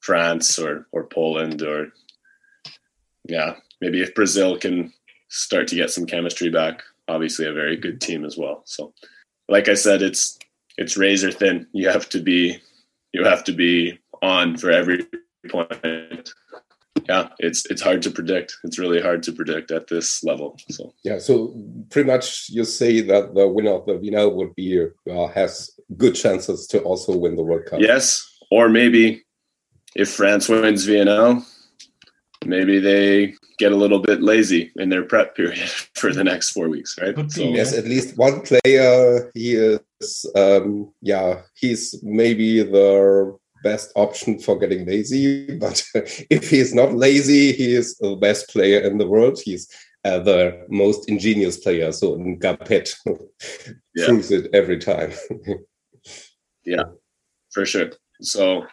[0.00, 1.92] France or or Poland or
[3.28, 4.92] yeah, maybe if Brazil can
[5.28, 8.62] start to get some chemistry back, obviously a very good team as well.
[8.64, 8.92] So,
[9.48, 10.38] like I said, it's
[10.76, 11.66] it's razor thin.
[11.72, 12.58] You have to be
[13.12, 15.06] you have to be on for every
[15.48, 16.32] point
[17.08, 18.56] yeah, it's it's hard to predict.
[18.64, 20.58] It's really hard to predict at this level.
[20.70, 21.54] So yeah, so
[21.90, 26.14] pretty much you say that the winner of the VNL would be uh, has good
[26.14, 27.80] chances to also win the World Cup.
[27.80, 29.24] Yes, or maybe
[29.94, 31.44] if France wins VNL,
[32.44, 36.68] maybe they get a little bit lazy in their prep period for the next four
[36.68, 37.14] weeks, right?
[37.30, 39.30] So, yes, at least one player.
[39.34, 45.58] He is, um, yeah, he's maybe the best option for getting lazy.
[45.58, 45.82] But
[46.30, 49.40] if he's not lazy, he is the best player in the world.
[49.42, 49.68] He's
[50.04, 51.92] uh, the most ingenious player.
[51.92, 52.94] So Ngapet
[53.94, 54.06] yeah.
[54.06, 55.12] proves it every time.
[56.64, 56.84] yeah,
[57.52, 57.90] for sure.
[58.20, 58.66] So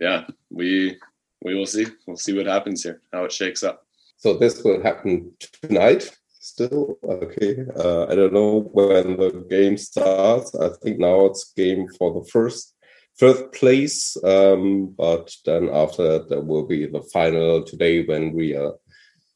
[0.00, 0.98] yeah, we
[1.42, 1.86] we will see.
[2.06, 3.86] We'll see what happens here, how it shakes up.
[4.16, 6.10] So this will happen tonight.
[6.42, 7.64] Still okay.
[7.76, 10.54] Uh, I don't know when the game starts.
[10.54, 12.74] I think now it's game for the first
[13.20, 14.16] third place.
[14.24, 18.72] Um, but then after that, there will be the final today when we are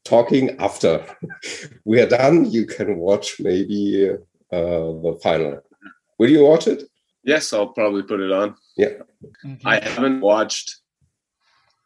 [0.05, 0.57] talking.
[0.59, 1.05] After
[1.85, 4.57] we are done, you can watch maybe uh,
[5.05, 5.61] the final.
[6.19, 6.85] Will you watch it?
[7.23, 8.57] Yes, I'll probably put it on.
[8.77, 9.03] Yeah.
[9.45, 9.59] Okay.
[9.65, 10.77] I haven't watched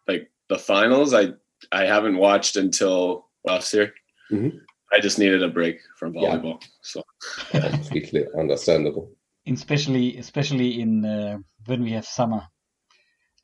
[0.06, 1.12] like the finals.
[1.12, 1.32] I
[1.72, 3.92] I haven't watched until last year.
[4.30, 4.58] Mm-hmm.
[4.92, 6.60] I just needed a break from volleyball.
[6.60, 6.68] Yeah.
[6.82, 7.02] So
[7.50, 9.12] completely understandable
[9.48, 12.42] especially especially in uh, when we have summer.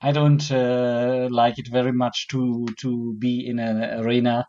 [0.00, 4.46] I don't uh, like it very much to to be in an arena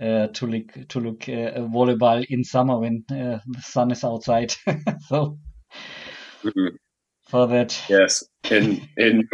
[0.00, 4.54] uh, to look to look uh, volleyball in summer when uh, the sun is outside.
[5.08, 5.38] so
[6.44, 6.78] Mhm.
[7.28, 9.28] for that, Yes, in in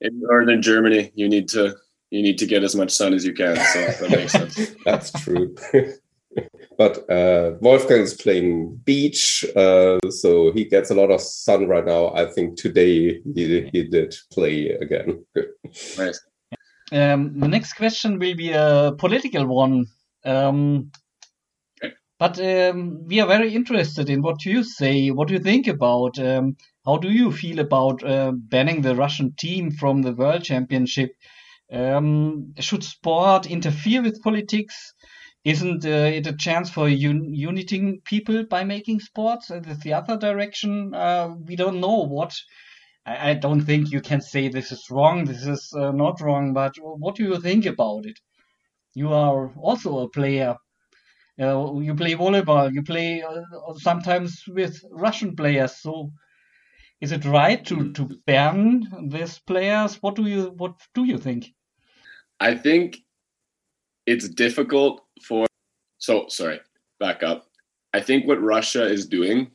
[0.00, 1.76] in northern Germany, you need to
[2.10, 3.56] you need to get as much sun as you can.
[3.56, 4.72] So that makes sense.
[4.84, 5.54] That's true.
[6.78, 11.84] but uh, Wolfgang is playing beach, uh, so he gets a lot of sun right
[11.84, 12.12] now.
[12.14, 15.24] I think today he, he did play again.
[15.98, 16.20] Nice.
[16.92, 19.86] Um, the next question will be a political one.
[20.24, 20.90] Um,
[21.82, 21.92] Okay.
[22.18, 25.10] but um, we are very interested in what you say.
[25.10, 26.18] What do you think about?
[26.18, 31.10] Um, how do you feel about uh, banning the Russian team from the World Championship?
[31.70, 34.94] Um, should sport interfere with politics?
[35.46, 39.48] Isn't uh, it a chance for un- uniting people by making sports?
[39.48, 42.34] Uh, the other direction, uh, we don't know what.
[43.06, 46.52] I, I don't think you can say this is wrong, this is uh, not wrong,
[46.52, 48.18] but what do you think about it?
[48.94, 50.56] You are also a player.
[51.40, 52.74] Uh, you play volleyball.
[52.74, 53.42] You play uh,
[53.76, 55.76] sometimes with Russian players.
[55.76, 56.10] So,
[57.00, 60.02] is it right to, to ban these players?
[60.02, 61.54] What do you what do you think?
[62.40, 62.96] I think
[64.06, 65.46] it's difficult for.
[65.98, 66.60] So sorry,
[67.00, 67.46] back up.
[67.94, 69.50] I think what Russia is doing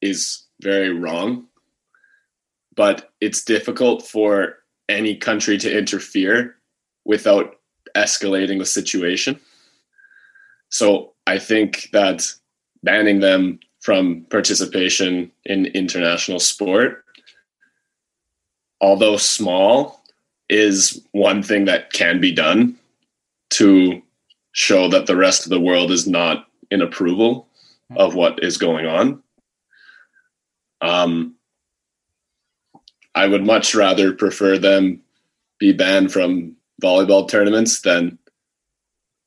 [0.00, 1.46] is very wrong,
[2.76, 4.56] but it's difficult for
[4.88, 6.56] any country to interfere
[7.04, 7.56] without
[7.96, 9.40] escalating the situation.
[10.70, 12.24] So I think that
[12.82, 17.04] banning them from participation in international sport,
[18.80, 20.02] although small,
[20.48, 22.76] is one thing that can be done
[23.50, 24.02] to
[24.52, 27.48] show that the rest of the world is not in approval
[27.96, 29.22] of what is going on.
[30.80, 31.34] Um,
[33.14, 35.00] I would much rather prefer them
[35.58, 38.18] be banned from volleyball tournaments than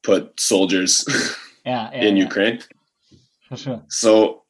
[0.03, 1.05] put soldiers
[1.65, 2.59] Yeah, yeah, in yeah, Ukraine.
[3.49, 3.83] for sure.
[3.89, 4.43] So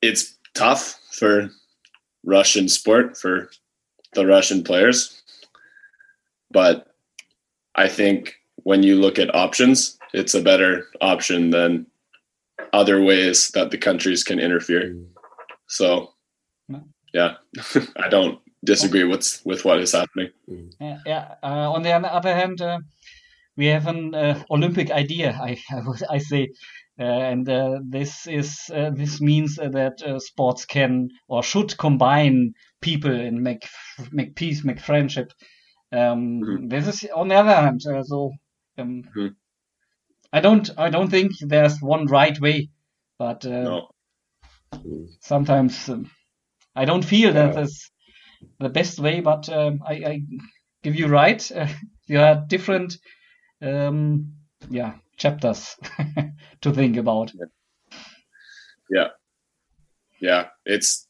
[0.00, 1.50] it's tough for
[2.24, 3.50] Russian sport, for
[4.14, 5.20] the Russian players.
[6.50, 6.86] But
[7.74, 11.86] I think when you look at options, it's a better option than
[12.72, 14.96] other ways that the countries can interfere.
[15.68, 16.10] So,
[17.12, 17.34] yeah,
[17.96, 20.30] I don't disagree with with what is happening.
[20.80, 21.34] Yeah, yeah.
[21.42, 22.78] Uh, on the other hand, uh,
[23.56, 25.30] we have an uh, Olympic idea.
[25.40, 26.48] I I, would- I say,
[26.98, 27.02] uh,
[27.32, 32.52] and uh, this is uh, this means uh, that uh, sports can or should combine
[32.80, 33.68] people and make
[34.12, 35.32] make peace, make friendship.
[35.92, 36.70] Um, Mhm.
[36.70, 37.80] This is on the other hand.
[37.86, 38.32] Uh, so
[38.78, 39.34] um, Mhm.
[40.34, 42.68] I don't I don't think there's one right way,
[43.18, 43.88] but uh, No,
[45.20, 46.10] sometimes um,
[46.76, 47.54] I don't feel that Yeah.
[47.54, 47.90] that's
[48.60, 50.22] the best way, but um, I, I
[50.82, 51.50] give you right.
[51.52, 51.68] Uh,
[52.08, 52.98] there are different,
[53.62, 54.34] um,
[54.68, 55.76] yeah, chapters
[56.62, 57.32] to think about.
[58.88, 59.08] Yeah.
[60.20, 61.03] Yeah, it's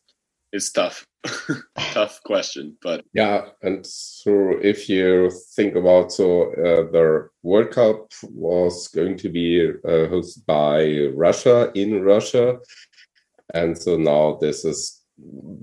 [0.55, 1.05] it's tough,
[1.79, 8.13] tough question, but Yeah, and so if you think about so uh, the World Cup
[8.23, 12.59] was going to be uh, hosted by Russia in Russia,
[13.53, 15.03] and so now this is,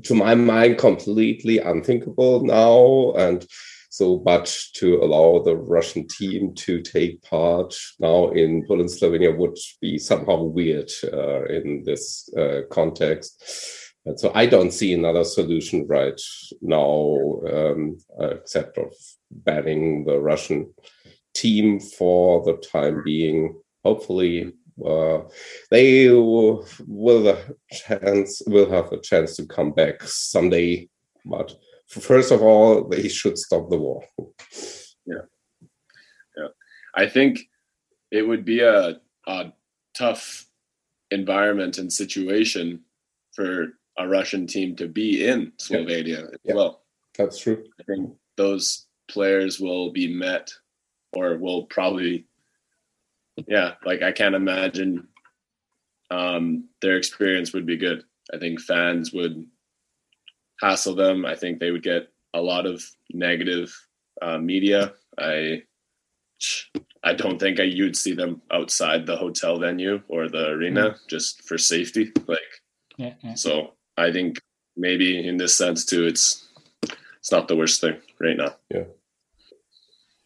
[0.04, 3.48] to my mind, completely unthinkable now, and
[3.89, 9.58] so but to allow the Russian team to take part now in Poland Slovenia would
[9.82, 13.42] be somehow weird uh, in this uh, context.
[14.06, 16.20] And so I don't see another solution right
[16.62, 18.93] now um, except of
[19.30, 20.74] banning the Russian
[21.34, 23.60] team for the time being.
[23.84, 24.54] Hopefully,
[24.86, 25.20] uh,
[25.70, 27.38] they will, will a
[27.72, 30.89] chance will have a chance to come back someday.
[31.24, 31.54] But
[31.88, 34.04] first of all, they should stop the war.
[35.06, 35.26] Yeah,
[36.36, 36.47] Yeah.
[36.95, 37.39] I think
[38.12, 39.54] it would be a, a
[39.93, 40.47] tough
[41.12, 42.82] environment and situation
[43.34, 43.68] for
[44.02, 46.56] a Russian team to be in Slovenia as Yeah.
[46.56, 46.84] well.
[47.18, 47.64] That's true.
[47.80, 50.52] I think those players will be met
[51.14, 52.26] or will probably
[53.47, 55.08] yeah, like I can't imagine
[56.10, 58.04] um their experience would be good.
[58.34, 59.45] I think fans would
[60.62, 61.26] hassle them.
[61.26, 62.84] I think they would get a lot of
[63.14, 63.74] negative
[64.22, 64.93] uh, media.
[65.18, 65.64] I
[67.04, 71.43] I don't think I, you'd see them outside the hotel venue or the arena just
[71.43, 72.12] for safety.
[72.28, 72.39] Like
[72.97, 73.34] Yeah, yeah.
[73.36, 74.39] so, I think
[74.76, 76.48] maybe in this sense too, it's
[77.20, 78.56] it's not the worst thing right now.
[78.70, 78.86] Yeah,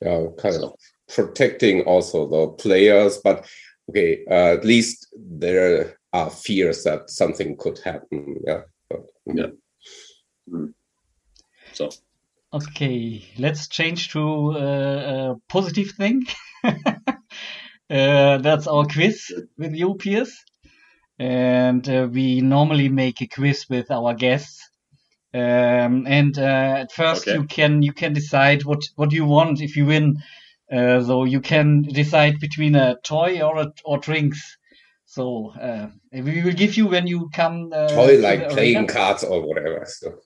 [0.02, 0.76] yeah, kind of
[1.14, 3.46] protecting also the players, but
[3.90, 8.42] okay, uh, at least there are fears that something could happen.
[8.46, 8.62] Yeah.
[8.90, 9.48] But, Yeah.
[11.74, 11.90] so
[12.56, 16.24] Okay, let's change to uh, a positive thing.
[16.64, 20.32] uh, that's our quiz with you, Piers.
[21.18, 24.70] And uh, we normally make a quiz with our guests.
[25.34, 27.38] Um, and uh, at first, Okay.
[27.38, 30.18] you can you can decide what what you want if you win.
[30.72, 34.58] Uh, so you can decide between a toy or a, or drinks.
[35.06, 37.72] So uh, we will give you when you come.
[37.72, 39.86] Uh, Toy like playing cards or whatever.
[39.88, 40.20] So.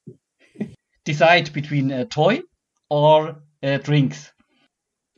[1.06, 2.42] Decide between a toy
[2.90, 4.32] or uh, drinks.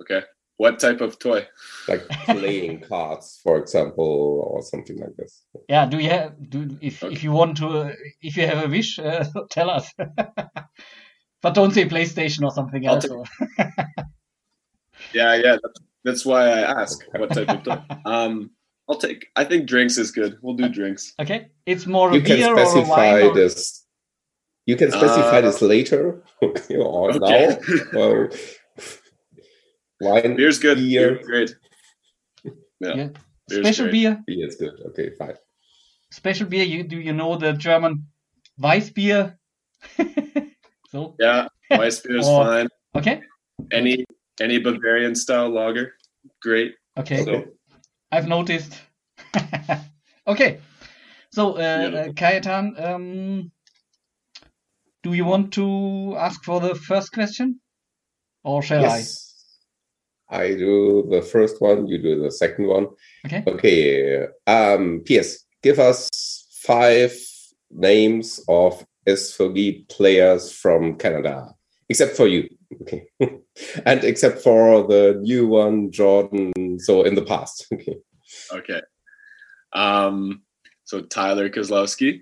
[0.02, 0.24] Okay.
[0.62, 1.48] What type of toy?
[1.88, 4.12] Like playing cards, for example,
[4.48, 5.42] or something like this.
[5.68, 7.14] Yeah, do you have do if Okay.
[7.16, 9.92] if you want to uh, if you have a wish, uh, tell us.
[11.44, 13.04] but don't say PlayStation or something I'll else.
[13.06, 13.26] take- or-
[15.14, 15.56] Yeah, yeah.
[15.64, 17.80] That's, that's why I ask what type of toy.
[18.06, 18.52] Um,
[18.88, 19.28] I'll take.
[19.36, 20.38] I think drinks is good.
[20.44, 21.14] We'll do drinks.
[21.20, 23.24] okay, it's more a You can beer or a specify wine.
[23.32, 23.34] Or...
[23.34, 23.86] this.
[24.68, 27.18] You can specify Uh, this later or Okay.
[27.18, 27.58] now.
[27.94, 28.30] Well,
[30.02, 30.78] wine, Beer's good.
[30.78, 31.16] Beer.
[31.16, 31.56] Beer's great.
[32.80, 32.96] Yeah.
[32.96, 33.10] Yeah.
[33.50, 33.92] Special great.
[33.92, 34.74] beer, beer is good.
[34.88, 35.36] Okay, fine.
[36.12, 36.64] special beer.
[36.66, 38.08] You do you know the German
[38.60, 39.38] Weissbier?
[40.92, 42.68] so Yeah, Weiss beer is Or- fine.
[42.96, 43.22] okay,
[43.72, 44.06] Any
[44.40, 45.94] any Bavarian style lager,
[46.42, 46.74] great.
[46.98, 47.44] okay, So
[48.12, 48.74] I've noticed.
[50.28, 50.60] okay,
[51.32, 52.14] so uh, uh, Beautiful.
[52.14, 53.52] Kajetan, um,
[55.04, 57.60] do you want to ask for the first question,
[58.44, 58.94] or shall Yes.
[58.94, 59.31] I
[60.32, 62.88] do the first one, you do the second one.
[63.26, 63.44] Okay.
[63.48, 64.28] Okay.
[64.48, 65.46] Um, P.S.
[65.62, 66.10] Give us
[66.64, 67.16] five
[67.70, 71.54] names of SVG players from Canada,
[71.90, 72.50] except for you.
[72.82, 73.06] Okay.
[73.86, 76.80] and except for the new one, Jordan.
[76.80, 77.68] So in the past.
[78.54, 78.76] Okay.
[78.76, 78.82] okay.
[79.74, 80.44] Um,
[80.86, 82.22] so Tyler Kozlowski,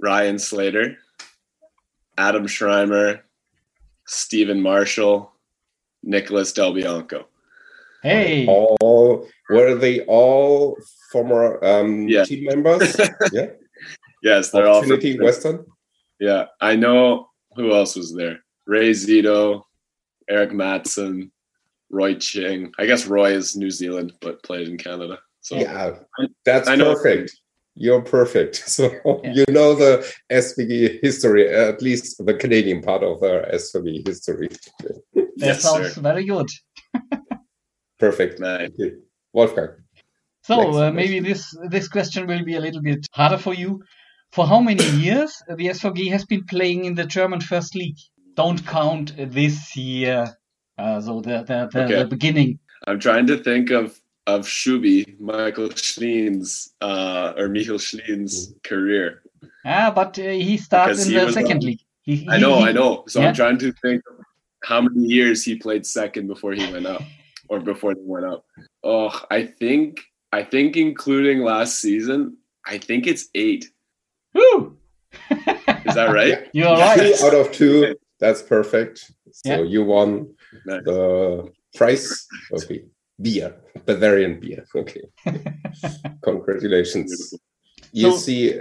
[0.00, 0.98] Ryan Slater,
[2.18, 3.20] Adam Schreimer,
[4.06, 5.32] Stephen Marshall,
[6.02, 7.26] Nicholas Del Bianco.
[8.02, 10.76] Hey, All were they all
[11.10, 12.24] former um, Yeah.
[12.24, 12.96] team members?
[13.32, 13.46] yeah.
[14.22, 15.64] Yes, they're Of all from Western.
[16.20, 18.38] Yeah, I know who else was there.
[18.66, 19.62] Ray Zito,
[20.28, 21.32] Eric Matson,
[21.90, 22.72] Roy Ching.
[22.78, 25.18] I guess Roy is New Zealand but played in Canada.
[25.40, 25.98] So Yeah,
[26.44, 27.36] that's I know- perfect.
[27.80, 28.54] You're perfect.
[28.76, 29.32] So Yeah.
[29.38, 29.92] you know the
[30.30, 34.48] SVG history, at least the Canadian part of the SVG history.
[34.48, 36.00] that Yes, sounds sir.
[36.00, 36.48] very good.
[37.98, 38.40] Perfect.
[38.40, 38.70] Nice.
[39.32, 39.70] Wolfgang.
[40.42, 43.82] So uh, maybe this this question will be a little bit harder for you.
[44.32, 47.98] For how many years the SVG has been playing in the German First League?
[48.34, 50.26] Don't count this year.
[50.78, 51.98] Uh, so the the, the, Okay.
[52.02, 52.58] the beginning.
[52.86, 59.22] I'm trying to think of of Shubi, Michael Schleen's uh, or Michael Schleen's career.
[59.64, 61.80] Ah, but uh, he starts Because in he the second on- league.
[62.02, 63.04] He, I know, he- I know.
[63.08, 63.28] So yeah.
[63.28, 64.02] I'm trying to think
[64.64, 67.02] how many years he played second before he went up,
[67.48, 68.44] or before they went up.
[68.82, 70.00] Oh, I think
[70.32, 73.64] I think including last season, I think it's eight.
[74.34, 74.76] Woo!
[75.88, 76.48] Is that right?
[76.52, 76.68] Yeah.
[76.68, 77.22] You're Two right.
[77.24, 77.96] out of two.
[78.20, 78.96] That's perfect.
[79.32, 79.62] So Yeah.
[79.74, 80.34] you won
[80.66, 80.84] Nice.
[80.84, 82.26] the price.
[82.52, 82.84] Okay.
[83.20, 83.54] Beer.
[83.86, 84.64] Bavarian beer.
[84.74, 85.02] Okay.
[86.22, 87.34] Congratulations.
[87.92, 88.60] You So- see,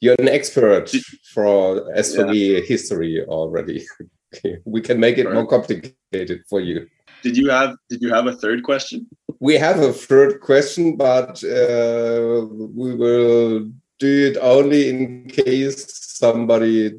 [0.00, 3.86] you're an expert Did- for SVG history already.
[4.34, 4.56] Okay.
[4.64, 6.86] We can make it more complicated for you.
[7.22, 9.06] Did you have Did you have a third question?
[9.40, 12.46] We have a third question, but uh,
[12.80, 15.76] we will do it only in case
[16.18, 16.92] somebody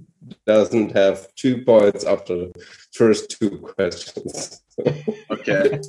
[0.45, 2.51] doesn't have two points after the
[2.93, 4.61] first two questions.
[5.31, 5.79] Okay.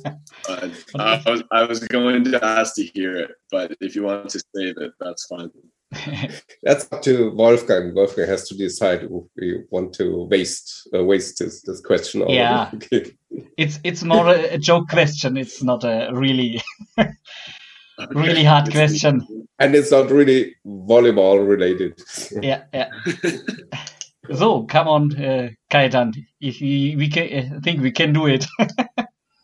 [0.47, 4.29] Uh, I was I was going to ask to hear it, but if you want
[4.29, 5.51] to save it, that's fine.
[6.63, 7.95] That's up to Wolfgang.
[7.95, 12.21] Wolfgang has to decide if we want to waste uh, waste this, this question.
[12.21, 12.35] already.
[12.35, 12.69] Yeah.
[12.75, 13.11] Okay.
[13.57, 15.37] it's it's more a, a joke question.
[15.37, 16.61] It's not a really
[16.97, 17.09] Okay.
[18.13, 19.25] really hard It's- question.
[19.59, 21.99] And it's not really volleyball related.
[22.43, 22.89] Yeah, yeah.
[24.35, 26.13] So come on, uh, Kajetan.
[26.39, 28.45] If we, we can, I think we can do it.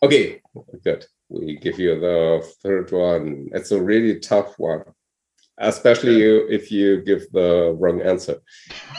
[0.04, 0.42] Okay,
[0.84, 1.06] good.
[1.30, 3.48] We give you the third one.
[3.54, 4.84] It's a really tough one,
[5.60, 8.42] especially you, if you give the wrong answer.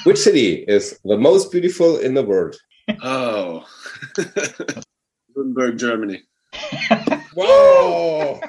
[0.04, 2.56] Which city is the most beautiful in the world?
[3.02, 3.66] Oh,
[5.36, 6.22] Nuremberg, Germany.
[7.36, 8.40] Wow,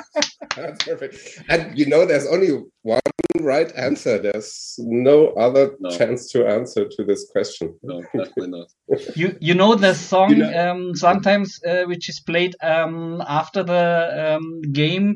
[0.56, 1.44] that's perfect.
[1.50, 2.50] And you know, there's only
[2.84, 3.00] one
[3.40, 4.18] right answer.
[4.20, 5.90] There's no other No.
[5.90, 7.78] chance to answer to this question.
[7.84, 8.68] No, definitely not.
[9.16, 13.64] you you know the song You know- um, sometimes uh, which is played um, after
[13.64, 15.16] the um, game.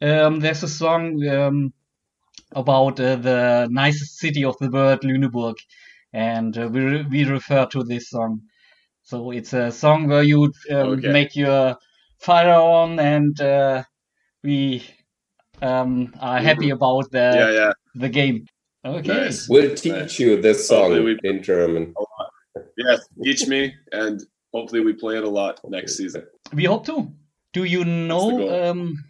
[0.00, 1.72] Um, there's a song um,
[2.54, 5.56] about uh, the nicest city of the world, Lüneburg,
[6.12, 8.40] and uh, we re- we refer to this song.
[9.02, 11.12] So it's a song where you um, Okay.
[11.12, 11.76] make your
[12.18, 13.82] fire on, and uh,
[14.46, 14.86] we
[15.60, 17.72] um, are happy about the yeah, yeah.
[17.94, 18.46] the game.
[18.84, 19.08] Okay.
[19.08, 19.48] Nice.
[19.48, 21.94] We'll teach you this song we- in German.
[22.78, 24.22] Yes, teach me, and
[24.52, 26.22] hopefully we play it a lot next season.
[26.52, 27.10] We hope to.
[27.52, 28.26] Do you know?
[28.58, 29.04] Um,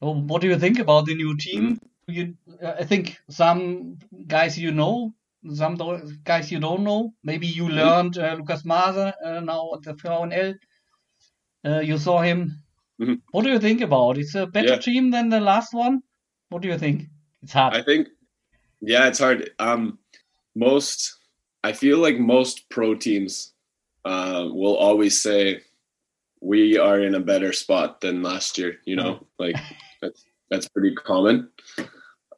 [0.00, 1.80] oh, what do you think about the new team?
[2.06, 5.12] You, uh, I think some guys you know,
[5.54, 5.74] some
[6.24, 7.12] guys you don't know.
[7.22, 10.54] Maybe you learned uh, Lukas Maase uh, now at the VNL.
[11.64, 12.63] Uh, you saw him.
[13.00, 13.20] Mhm.
[13.32, 14.18] What do you think about?
[14.18, 14.78] It's a better Yeah.
[14.78, 16.02] team than the last one.
[16.50, 17.08] What do you think?
[17.42, 17.74] It's hard.
[17.74, 18.08] I think,
[18.80, 19.50] yeah, it's hard.
[19.58, 19.98] Um,
[20.54, 21.16] most,
[21.64, 23.52] I feel like most pro teams
[24.04, 25.60] uh, will always say
[26.40, 28.78] we are in a better spot than last year.
[28.84, 29.56] You know, like
[30.02, 31.48] that's that's pretty common.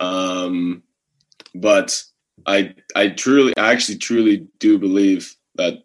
[0.00, 0.82] Um,
[1.54, 2.02] but
[2.46, 5.84] I I truly, I actually truly do believe that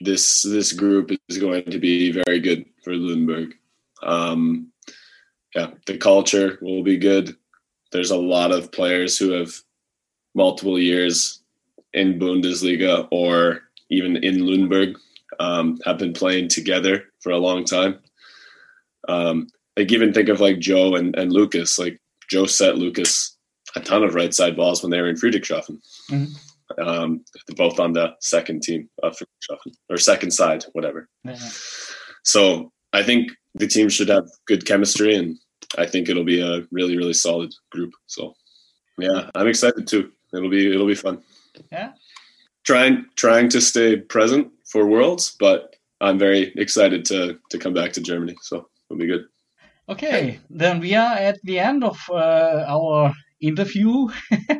[0.00, 3.52] this this group is going to be very good for Lundberg.
[4.04, 4.70] Um,
[5.54, 7.36] yeah, the culture will be good
[7.94, 9.54] there's a lot of players who have
[10.34, 11.40] multiple years
[11.92, 14.96] in Bundesliga or even in Lundberg
[15.38, 18.00] um, have been playing together for a long time.
[19.08, 19.46] Um,
[19.76, 21.78] like even think of like Joe and, and Lucas.
[21.78, 23.36] Like Joe set Lucas
[23.76, 25.78] a ton of right side balls when they were in Friedrichshafen.
[26.10, 26.36] Mhm.
[26.84, 31.08] Um, they're both on the second team of Friedrichshafen or second side, whatever.
[32.24, 35.36] So I think the team should have good chemistry, and
[35.76, 37.92] I think it'll be a really, really solid group.
[38.06, 38.34] So
[38.98, 40.12] yeah, I'm excited too.
[40.32, 41.22] It'll be it'll be fun.
[41.72, 41.92] Yeah.
[42.64, 47.92] Trying trying to stay present for Worlds, but I'm very excited to to come back
[47.94, 48.36] to Germany.
[48.42, 49.24] So it'll be good.
[49.88, 54.08] Okay, then we are at the end of uh, our interview.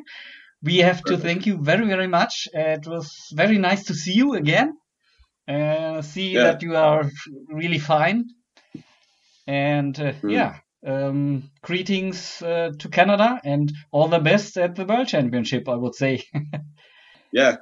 [0.63, 2.47] we have to thank you very, very much.
[2.53, 4.77] It was very nice to see you again.
[5.49, 6.45] Uh, see Yeah.
[6.53, 7.11] that you are
[7.49, 8.25] really fine.
[9.47, 10.33] And uh, Mm.
[10.33, 15.75] yeah, um, greetings uh, to Canada and all the best at the World Championship, I
[15.77, 16.23] would say.
[17.33, 17.57] Yeah.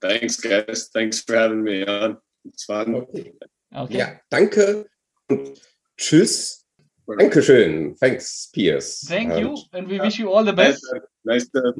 [0.00, 0.90] Thanks, guys.
[0.92, 2.16] Thanks for having me on.
[2.44, 2.94] It's fun.
[2.96, 3.32] Okay.
[3.74, 3.98] Okay.
[3.98, 4.84] Ja, danke
[5.28, 5.60] und
[5.96, 6.64] tschüss.
[7.06, 7.96] Dankeschön.
[8.00, 9.04] Thanks, Piers.
[9.06, 10.86] Thank And you, and we wish you all the Nice, best.
[11.24, 11.72] nice to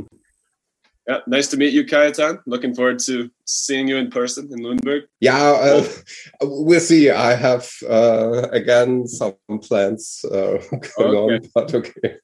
[1.08, 2.38] yeah, nice to meet you, Kajetan.
[2.46, 5.02] Looking forward to seeing you in person in Lundberg.
[5.20, 5.86] Yeah, uh,
[6.42, 7.10] we'll see.
[7.10, 10.62] I have uh, again some plans uh,
[10.96, 12.16] going on, but okay.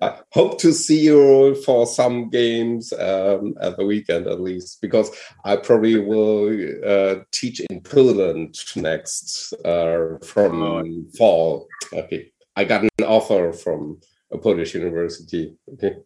[0.00, 5.10] I hope to see you for some games um, at the weekend at least, because
[5.44, 6.48] I probably will
[6.86, 10.84] uh, teach in Poland next uh, from Oh.
[11.18, 11.68] fall.
[11.92, 14.00] Okay, I got an offer from
[14.32, 15.54] a Polish university.
[15.74, 15.96] Okay,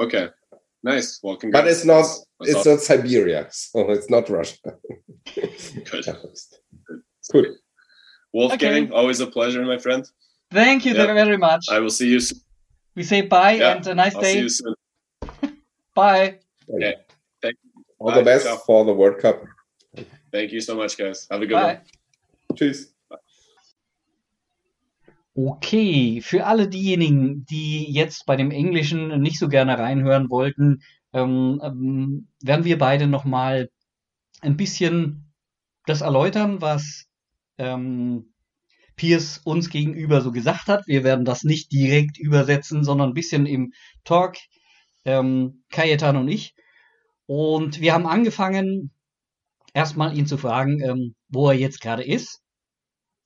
[0.00, 0.28] Okay,
[0.84, 1.18] nice.
[1.22, 1.64] Well, congrats.
[1.64, 2.02] but it's not.
[2.02, 2.72] That's It's awesome.
[2.72, 4.56] not Siberia, so it's not Russia.
[5.34, 6.06] Good.
[7.32, 7.46] Cool.
[8.32, 8.92] Wolfgang, Okay.
[8.92, 10.04] always a pleasure, my friend.
[10.50, 11.06] Thank you Yeah.
[11.06, 11.64] very, very much.
[11.70, 12.40] I will see you soon.
[12.96, 14.40] We say bye Yeah, and a nice I'll see day.
[14.40, 14.74] you soon.
[15.94, 16.38] Bye.
[16.72, 16.94] Okay.
[17.42, 17.56] Thank,
[17.98, 18.18] All Bye.
[18.18, 18.56] the best Ciao.
[18.66, 19.42] for the World Cup.
[20.32, 21.26] thank you so much, guys.
[21.30, 21.74] Have a good Bye.
[21.74, 22.56] one.
[22.56, 22.93] Tschüss.
[25.36, 30.82] Okay, für alle diejenigen, die jetzt bei dem Englischen nicht so gerne reinhören wollten,
[31.12, 33.68] ähm, ähm, werden wir beide nochmal
[34.42, 35.32] ein bisschen
[35.86, 37.06] das erläutern, was
[37.58, 38.32] ähm,
[38.94, 40.86] Piers uns gegenüber so gesagt hat.
[40.86, 43.72] Wir werden das nicht direkt übersetzen, sondern ein bisschen im
[44.04, 44.36] Talk,
[45.04, 46.54] ähm, Kajetan und ich.
[47.26, 48.92] Und wir haben angefangen,
[49.72, 52.43] erstmal ihn zu fragen, ähm, wo er jetzt gerade ist.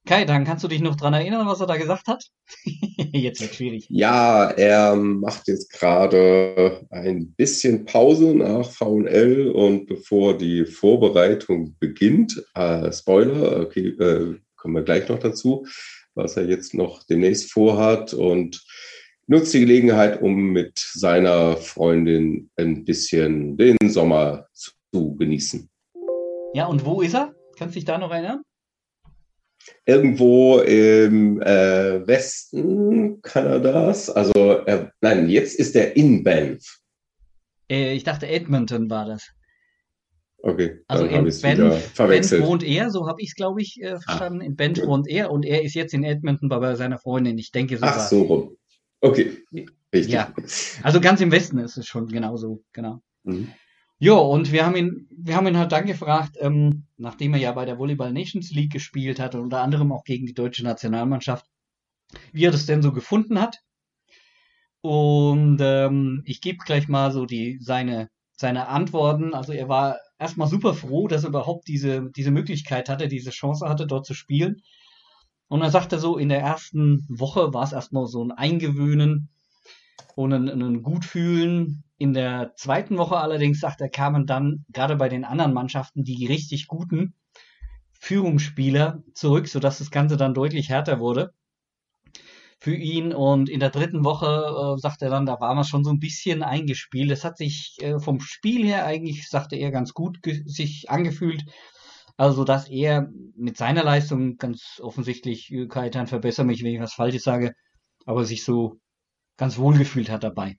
[0.09, 2.25] Kai, dann kannst du dich noch dran erinnern, was er da gesagt hat?
[3.13, 3.87] Jetzt wird schwierig.
[3.91, 12.43] Ja, er macht jetzt gerade ein bisschen Pause nach VNL und bevor die Vorbereitung beginnt,
[12.55, 15.67] äh, Spoiler, okay, äh, kommen wir gleich noch dazu,
[16.15, 18.65] was er jetzt noch demnächst vorhat und
[19.27, 25.69] nutzt die Gelegenheit, um mit seiner Freundin ein bisschen den Sommer zu genießen.
[26.55, 27.35] Ja, und wo ist er?
[27.59, 28.41] Kannst du dich da noch erinnern?
[29.87, 34.33] Irgendwo im äh, Westen Kanadas, also
[34.66, 36.81] er, nein, jetzt ist er in Banff.
[37.71, 39.31] Äh, ich dachte, Edmonton war das.
[40.41, 44.41] Okay, Also in Banff, Banff wohnt er, so habe ich es, glaube ich, äh, verstanden.
[44.41, 44.87] In Banff gut.
[44.87, 47.39] wohnt er und er ist jetzt in Edmonton bei seiner Freundin.
[47.39, 47.95] Ich denke sogar.
[47.97, 48.57] Ach so rum.
[49.01, 49.39] Okay,
[49.93, 50.12] richtig.
[50.12, 50.33] Ja.
[50.83, 53.01] Also ganz im Westen ist es schon genauso, genau.
[53.25, 53.53] Mhm.
[53.99, 57.53] Jo, und wir haben ihn, wir haben ihn halt dann gefragt, ähm, nachdem er ja
[57.53, 61.46] bei der Volleyball Nations League gespielt hat, unter anderem auch gegen die deutsche Nationalmannschaft,
[62.32, 63.59] wie er das denn so gefunden hat.
[64.80, 69.34] Und ähm, ich gebe gleich mal so die seine seine Antworten.
[69.34, 73.68] Also er war erstmal super froh, dass er überhaupt diese, diese Möglichkeit hatte, diese Chance
[73.68, 74.62] hatte, dort zu spielen.
[75.49, 79.28] Und er sagte so, in der ersten Woche war es erstmal so ein Eingewöhnen
[80.14, 81.84] und ein, ein Gutfühlen.
[81.99, 86.26] In der zweiten Woche allerdings, sagt er, kamen dann gerade bei den anderen Mannschaften die
[86.26, 87.14] richtig guten
[87.99, 91.32] Führungsspieler zurück, sodass das Ganze dann deutlich härter wurde
[92.61, 93.12] für ihn.
[93.12, 94.26] Und in der dritten Woche,
[94.76, 97.11] äh, sagt er dann, da war man schon so ein bisschen eingespielt.
[97.11, 101.44] Es hat sich äh, vom Spiel her eigentlich, sagte er, ganz gut sich angefühlt.
[102.16, 106.94] Also, dass er mit seiner Leistung ganz offensichtlich, äh, Kaitan, verbessere mich, wenn ich was
[106.94, 107.55] Falsches sage,
[108.07, 108.80] aber sich so
[109.36, 110.57] ganz wohl gefühlt hat dabei.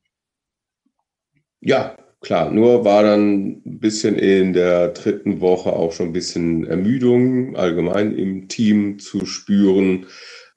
[1.61, 2.51] Ja, klar.
[2.51, 8.15] Nur war dann ein bisschen in der dritten Woche auch schon ein bisschen Ermüdung allgemein
[8.15, 10.05] im Team zu spüren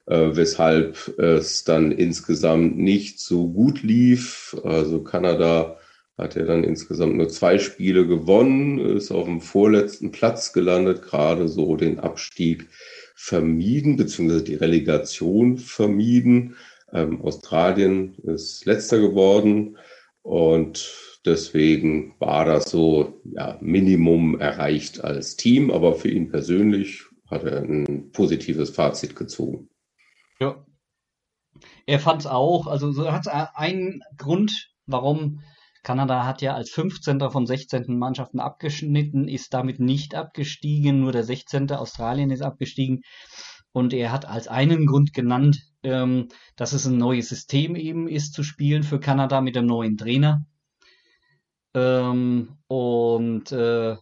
[0.05, 4.55] äh, weshalb es dann insgesamt nicht so gut lief.
[4.63, 5.77] Also Kanada
[6.17, 11.47] hat ja dann insgesamt nur zwei Spiele gewonnen, ist auf dem vorletzten Platz gelandet, gerade
[11.47, 12.67] so den Abstieg
[13.15, 16.55] vermieden, beziehungsweise die Relegation vermieden.
[16.91, 19.77] Ähm, Australien ist letzter geworden
[20.23, 27.43] und deswegen war das so ja, Minimum erreicht als Team, aber für ihn persönlich hat
[27.43, 29.69] er ein positives Fazit gezogen.
[30.39, 30.65] Ja.
[31.85, 35.41] Er fand es auch, also so hat es einen Grund, warum
[35.83, 37.19] Kanada hat ja als 15.
[37.29, 37.97] von 16.
[37.97, 41.69] Mannschaften abgeschnitten, ist damit nicht abgestiegen, nur der 16.
[41.71, 43.01] Australien ist abgestiegen.
[43.73, 48.33] Und er hat als einen Grund genannt, ähm, dass es ein neues System eben ist
[48.33, 50.45] zu spielen für Kanada mit dem neuen Trainer.
[51.73, 53.97] Ähm, und äh,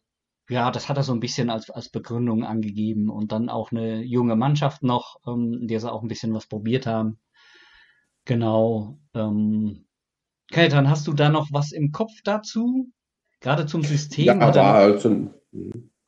[0.50, 4.02] ja, das hat er so ein bisschen als, als Begründung angegeben und dann auch eine
[4.04, 7.20] junge Mannschaft noch, ähm, in der sie auch ein bisschen was probiert haben.
[8.26, 9.00] Genau.
[9.14, 9.86] Ähm,
[10.52, 12.92] Keltern, hast du da noch was im Kopf dazu?
[13.40, 14.26] Gerade zum System?
[14.26, 15.34] Ja, war halt so ein,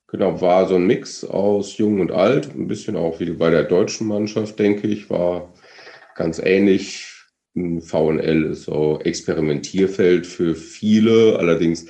[0.08, 3.64] genau, war so ein Mix aus Jung und Alt, ein bisschen auch wie bei der
[3.64, 5.54] deutschen Mannschaft, denke ich, war
[6.16, 7.10] ganz ähnlich.
[7.56, 11.86] VNL ist so Experimentierfeld für viele, allerdings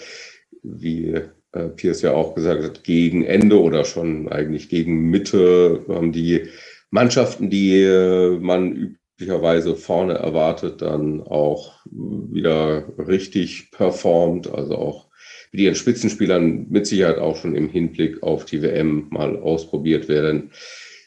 [0.61, 1.13] wie
[1.53, 6.49] äh, Piers ja auch gesagt hat, gegen Ende oder schon eigentlich gegen Mitte haben die
[6.89, 15.07] Mannschaften, die äh, man üblicherweise vorne erwartet, dann auch wieder richtig performt, also auch
[15.51, 20.51] mit ihren Spitzenspielern mit Sicherheit auch schon im Hinblick auf die WM mal ausprobiert werden,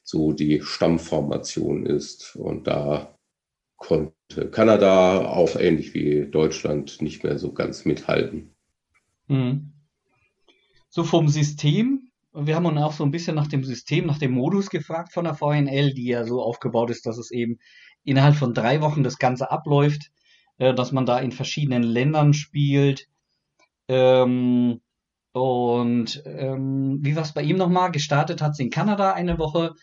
[0.07, 2.37] so die Stammformation ist.
[2.37, 3.15] Und da
[3.77, 8.55] konnte Kanada auch ähnlich wie Deutschland nicht mehr so ganz mithalten.
[9.27, 9.73] Mhm
[10.97, 12.09] so vom System.
[12.33, 15.25] Wir haben uns auch so ein bisschen nach dem System, nach dem Modus gefragt von
[15.25, 17.59] der VNL, die ja so aufgebaut ist, dass es eben
[18.03, 20.11] innerhalb von drei Wochen das Ganze abläuft,
[20.57, 23.09] äh, dass man da in verschiedenen Ländern spielt.
[23.89, 24.81] Ähm,
[25.33, 27.91] und ähm, wie war es bei ihm nochmal?
[27.91, 29.75] Gestartet hat es in Kanada eine Woche,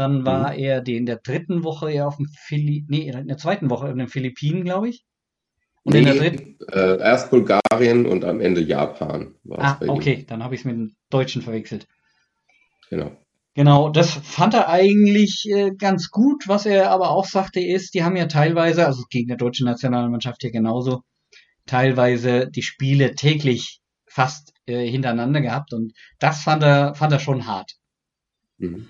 [0.00, 0.58] dann war mhm.
[0.58, 3.88] er die in der dritten Woche eher auf dem Philly, nee, in der zweiten Woche
[3.88, 5.04] in den Philippinen, glaube ich.
[5.82, 6.56] Und nee, in der dritten?
[6.68, 9.34] Äh, erst Bulgarien und am Ende Japan.
[9.50, 11.86] Ah, okay, dann habe ich es mit dem Deutschen verwechselt.
[12.90, 13.16] Genau.
[13.54, 16.44] Genau, das fand er eigentlich äh, ganz gut.
[16.46, 20.42] Was er aber auch sagte, ist, die haben ja teilweise, also gegen der deutsche Nationalmannschaft
[20.44, 21.02] ja genauso,
[21.66, 27.46] teilweise die Spiele täglich fast äh, hintereinander gehabt und das fand er, fand er schon
[27.46, 27.72] hart.
[28.58, 28.88] Mhm.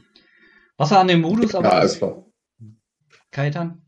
[0.80, 1.68] Was er an dem Modus aber.
[1.68, 2.24] Ja, es war.
[3.30, 3.82] Kaitan?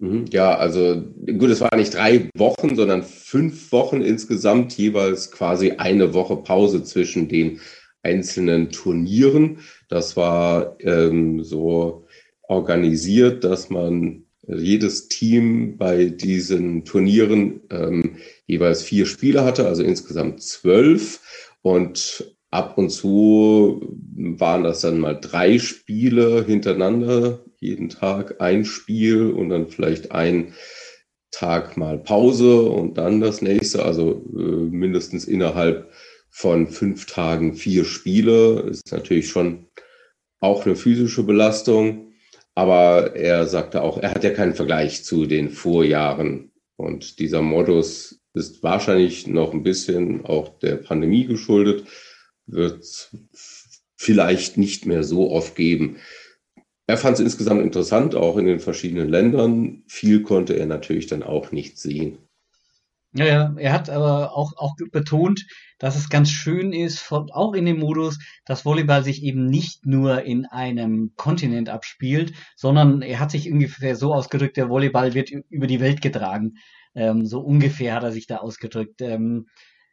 [0.00, 0.24] Mhm.
[0.32, 1.00] Ja, also
[1.38, 6.82] gut, es waren nicht drei Wochen, sondern fünf Wochen insgesamt, jeweils quasi eine Woche Pause
[6.82, 7.60] zwischen den
[8.02, 9.60] einzelnen Turnieren.
[9.88, 12.08] Das war ähm, so
[12.48, 18.16] organisiert, dass man jedes Team bei diesen Turnieren ähm,
[18.46, 21.20] jeweils vier Spiele hatte, also insgesamt zwölf.
[21.62, 23.80] Und ab und zu
[24.14, 30.52] waren das dann mal drei Spiele hintereinander jeden Tag ein Spiel und dann vielleicht ein
[31.30, 35.90] Tag mal Pause und dann das nächste, also äh, mindestens innerhalb
[36.28, 39.66] von fünf Tagen vier Spiele, ist natürlich schon
[40.40, 42.12] auch eine physische Belastung.
[42.54, 46.50] Aber er sagte auch, er hat ja keinen Vergleich zu den Vorjahren.
[46.76, 51.84] Und dieser Modus ist wahrscheinlich noch ein bisschen auch der Pandemie geschuldet,
[52.46, 53.10] wird
[53.96, 55.96] vielleicht nicht mehr so oft geben.
[56.86, 59.84] Er fand es insgesamt interessant, auch in den verschiedenen Ländern.
[59.86, 62.18] Viel konnte er natürlich dann auch nicht sehen.
[63.14, 65.44] Ja, ja, er hat aber auch, auch betont,
[65.78, 70.22] dass es ganz schön ist, auch in dem Modus, dass Volleyball sich eben nicht nur
[70.22, 75.66] in einem Kontinent abspielt, sondern er hat sich ungefähr so ausgedrückt, der Volleyball wird über
[75.66, 76.54] die Welt getragen.
[76.94, 79.02] Ähm, so ungefähr hat er sich da ausgedrückt.
[79.02, 79.46] Ähm,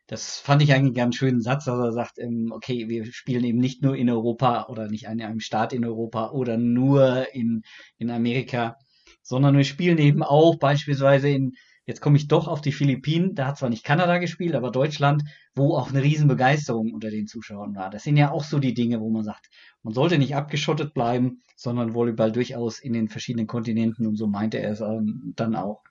[0.09, 3.43] das fand ich eigentlich einen ganz schönen Satz, dass er sagt, ähm, okay, wir spielen
[3.43, 7.61] eben nicht nur in Europa oder nicht in einem Staat in Europa oder nur in,
[7.99, 8.75] in Amerika,
[9.21, 11.53] sondern wir spielen eben auch beispielsweise in,
[11.85, 15.23] jetzt komme ich doch auf die Philippinen, da hat zwar nicht Kanada gespielt, aber Deutschland,
[15.53, 17.91] wo auch eine Riesenbegeisterung unter den Zuschauern war.
[17.91, 19.51] Das sind ja auch so die Dinge, wo man sagt,
[19.83, 24.57] man sollte nicht abgeschottet bleiben, sondern Volleyball durchaus in den verschiedenen Kontinenten und so meinte
[24.57, 25.83] er es ähm, dann auch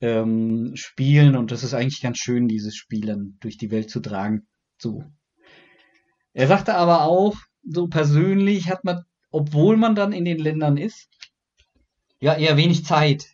[0.00, 4.46] ähm, spielen und das ist eigentlich ganz schön, dieses Spielen durch die Welt zu tragen.
[4.78, 5.04] So.
[6.32, 11.08] Er sagte aber auch, so persönlich hat man, obwohl man dann in den Ländern ist,
[12.20, 13.26] ja eher wenig Zeit.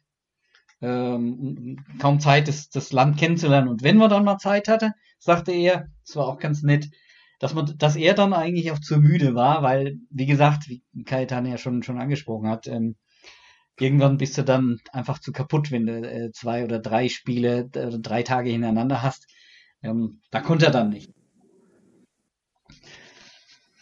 [0.83, 3.69] Ähm, kaum Zeit, das, das Land kennenzulernen.
[3.69, 6.89] Und wenn man dann mal Zeit hatte, sagte er, das war auch ganz nett,
[7.39, 11.47] dass man, dass er dann eigentlich auch zu müde war, weil, wie gesagt, wie Kajetan
[11.47, 12.97] ja schon, schon angesprochen hat, ähm,
[13.79, 17.99] irgendwann bist du dann einfach zu kaputt, wenn du äh, zwei oder drei Spiele, äh,
[17.99, 19.27] drei Tage hintereinander hast.
[19.83, 21.13] Ähm, da konnte er dann nicht.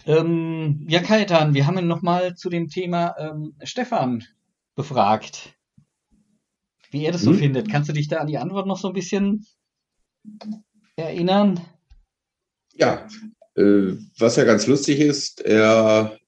[0.06, 4.24] Ähm, ja, Kajetan, wir haben ihn nochmal zu dem Thema ähm, Stefan
[4.74, 5.54] befragt.
[6.90, 7.38] Wie er das so hm?
[7.38, 7.70] findet.
[7.70, 9.46] Kannst du dich da an die Antwort noch so ein bisschen
[10.96, 11.60] erinnern?
[12.74, 13.06] Ja,
[13.56, 16.18] äh, was ja ganz lustig ist, er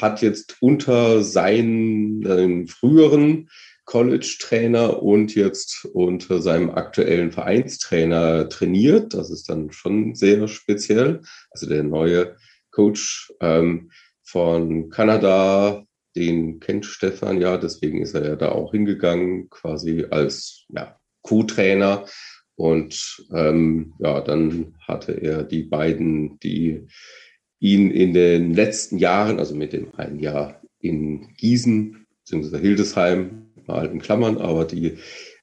[0.00, 3.48] hat jetzt unter seinen früheren
[3.86, 9.14] College-Trainer und jetzt unter seinem aktuellen Vereinstrainer trainiert.
[9.14, 11.22] Das ist dann schon sehr speziell.
[11.50, 12.36] Also der neue
[12.72, 13.90] Coach ähm,
[14.22, 15.84] von Kanada,
[16.16, 22.06] den kennt Stefan ja, deswegen ist er ja da auch hingegangen, quasi als ja, Co-Trainer.
[22.56, 26.88] Und ähm, ja, dann hatte er die beiden, die
[27.66, 32.58] ihn in den letzten Jahren, also mit dem einen Jahr in Gießen bzw.
[32.58, 34.98] Hildesheim, mal in Klammern, aber die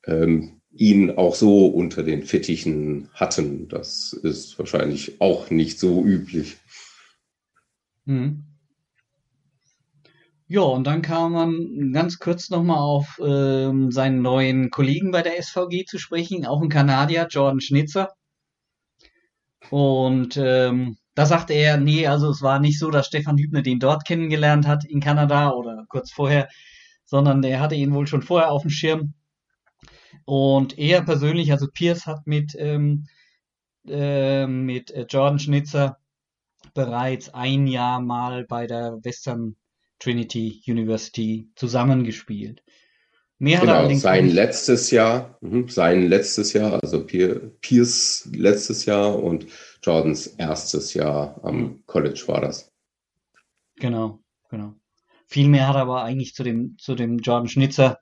[0.05, 3.67] ähm, ihn auch so unter den Fittichen hatten.
[3.67, 6.57] Das ist wahrscheinlich auch nicht so üblich.
[8.05, 8.45] Hm.
[10.47, 15.41] Ja, und dann kam man ganz kurz nochmal auf ähm, seinen neuen Kollegen bei der
[15.41, 18.13] SVG zu sprechen, auch ein Kanadier, Jordan Schnitzer.
[19.69, 23.79] Und ähm, da sagte er, nee, also es war nicht so, dass Stefan Hübner den
[23.79, 26.49] dort kennengelernt hat in Kanada oder kurz vorher,
[27.05, 29.13] sondern der hatte ihn wohl schon vorher auf dem Schirm.
[30.25, 33.07] Und er persönlich, also Pierce hat mit, ähm,
[33.87, 35.97] äh, mit äh, Jordan Schnitzer
[36.73, 39.55] bereits ein Jahr mal bei der Western
[39.99, 42.63] Trinity University zusammengespielt.
[43.39, 49.21] Mehr genau, hat allerdings sein letztes Jahr, mh, sein letztes Jahr, also Pierce letztes Jahr
[49.21, 49.47] und
[49.83, 51.83] Jordans erstes Jahr am.
[51.85, 52.71] College war das.
[53.75, 54.19] Genau,
[54.49, 54.73] genau.
[55.27, 57.99] Viel mehr hat er aber eigentlich zu dem, zu dem Jordan Schnitzer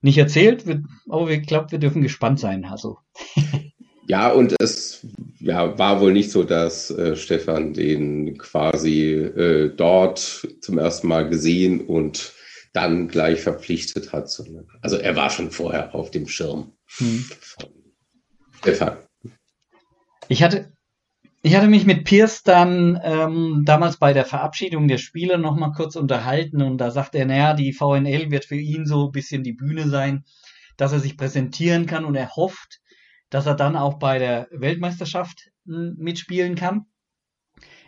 [0.00, 0.64] nicht erzählt,
[1.08, 2.66] aber ich glaube, wir dürfen gespannt sein.
[2.66, 2.98] Also.
[4.06, 5.06] ja, und es
[5.40, 11.28] ja, war wohl nicht so, dass äh, Stefan den quasi äh, dort zum ersten Mal
[11.28, 12.34] gesehen und
[12.74, 14.28] dann gleich verpflichtet hat.
[14.82, 17.24] Also er war schon vorher auf dem Schirm hm.
[18.58, 18.98] Stefan.
[20.28, 20.73] Ich hatte,
[21.46, 25.72] ich hatte mich mit Pierce dann ähm, damals bei der Verabschiedung der Spieler noch mal
[25.72, 29.42] kurz unterhalten und da sagte er, naja, die VNL wird für ihn so ein bisschen
[29.42, 30.24] die Bühne sein,
[30.78, 32.80] dass er sich präsentieren kann und er hofft,
[33.28, 36.86] dass er dann auch bei der Weltmeisterschaft hm, mitspielen kann,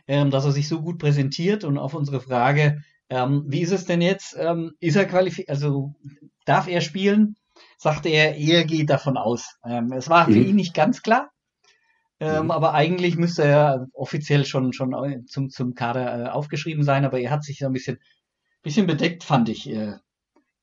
[0.07, 3.87] ähm, dass er sich so gut präsentiert und auf unsere Frage, ähm, wie ist es
[3.87, 5.95] denn jetzt, ähm, ist er qualifiziert, also
[6.45, 7.37] darf er spielen,
[7.79, 9.57] sagte er, er geht davon aus.
[9.65, 10.47] Ähm, es war für mhm.
[10.49, 11.31] ihn nicht ganz klar,
[12.21, 12.51] ähm, mhm.
[12.51, 17.31] Aber eigentlich müsste er offiziell schon, schon zum, zum Kader äh, aufgeschrieben sein, aber er
[17.31, 17.99] hat sich so ein bisschen,
[18.63, 19.95] bisschen bedeckt, fand ich, äh,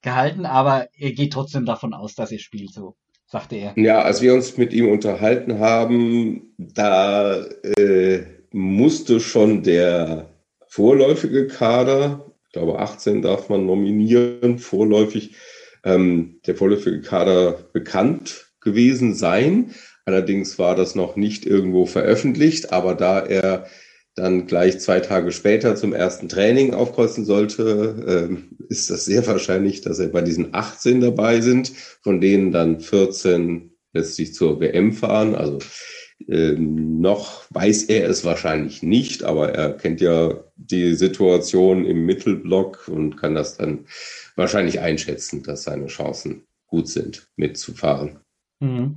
[0.02, 2.96] gehalten, aber er geht trotzdem davon aus, dass er spielt, so
[3.26, 3.74] sagte er.
[3.78, 7.44] Ja, als wir uns mit ihm unterhalten haben, da
[7.78, 10.30] äh, musste schon der
[10.68, 15.36] vorläufige Kader, ich glaube 18 darf man nominieren, vorläufig,
[15.84, 19.74] ähm, der vorläufige Kader bekannt gewesen sein.
[20.06, 23.68] Allerdings war das noch nicht irgendwo veröffentlicht, aber da er
[24.16, 29.82] dann gleich zwei Tage später zum ersten Training aufkreuzen sollte, ähm, ist das sehr wahrscheinlich,
[29.82, 35.36] dass er bei diesen 18 dabei sind, von denen dann 14 letztlich zur WM fahren.
[35.36, 35.60] Also
[36.28, 42.88] ähm, noch weiß er es wahrscheinlich nicht, aber er kennt ja die Situation im Mittelblock
[42.88, 43.86] und kann das dann
[44.36, 48.20] wahrscheinlich einschätzen, dass seine Chancen gut sind, mitzufahren.
[48.60, 48.96] Mhm.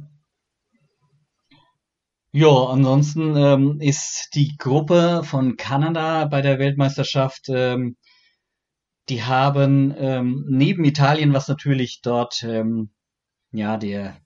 [2.38, 7.96] Ja, ansonsten ähm, ist die Gruppe von Kanada bei der Weltmeisterschaft, ähm,
[9.08, 12.90] die haben ähm, neben Italien, was natürlich dort ähm,
[13.52, 14.18] ja der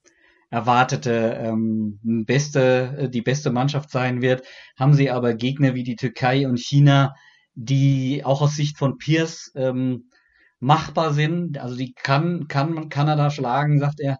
[0.49, 4.45] erwartete ähm, beste, äh, die beste Mannschaft sein wird,
[4.77, 7.13] haben sie aber Gegner wie die Türkei und China,
[7.53, 10.09] die auch aus Sicht von Pierce ähm,
[10.59, 11.59] machbar sind.
[11.59, 14.19] Also die kann, kann man Kanada schlagen, sagt er.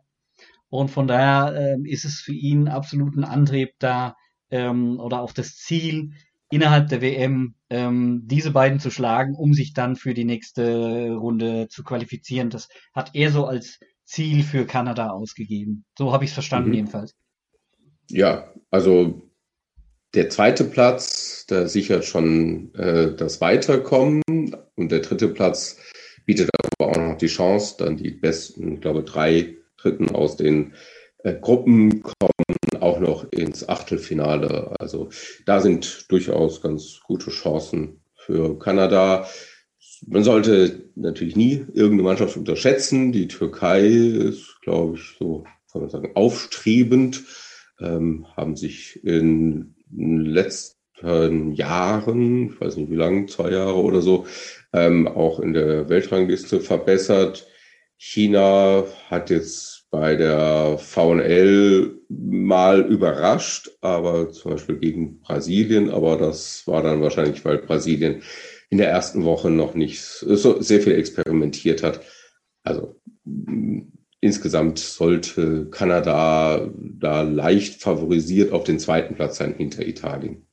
[0.71, 4.15] Und von daher ähm, ist es für ihn absolut ein Antrieb da
[4.49, 6.13] ähm, oder auch das Ziel,
[6.49, 11.67] innerhalb der WM ähm, diese beiden zu schlagen, um sich dann für die nächste Runde
[11.69, 12.49] zu qualifizieren.
[12.49, 15.83] Das hat er so als Ziel für Kanada ausgegeben.
[15.97, 16.75] So habe ich es verstanden mhm.
[16.75, 17.15] jedenfalls.
[18.09, 19.29] Ja, also
[20.13, 24.21] der zweite Platz, da sichert schon äh, das Weiterkommen
[24.75, 25.77] und der dritte Platz
[26.25, 26.49] bietet
[26.79, 30.73] aber auch noch die Chance, dann die besten, ich glaube, drei Dritten aus den
[31.19, 34.75] äh, Gruppen kommen auch noch ins Achtelfinale.
[34.79, 35.09] Also
[35.45, 39.27] da sind durchaus ganz gute Chancen für Kanada.
[40.07, 43.11] Man sollte natürlich nie irgendeine Mannschaft unterschätzen.
[43.11, 47.23] Die Türkei ist, glaube ich, so kann man sagen, aufstrebend,
[47.79, 54.01] ähm, haben sich in den letzten Jahren, ich weiß nicht wie lange, zwei Jahre oder
[54.01, 54.27] so,
[54.71, 57.47] ähm, auch in der Weltrangliste verbessert.
[58.03, 66.65] China hat jetzt bei der VNL mal überrascht, aber zum Beispiel gegen Brasilien, aber das
[66.65, 68.23] war dann wahrscheinlich, weil Brasilien
[68.71, 72.01] in der ersten Woche noch nicht so sehr viel experimentiert hat.
[72.63, 72.99] Also
[74.19, 80.47] insgesamt sollte Kanada da leicht favorisiert auf den zweiten Platz sein hinter Italien.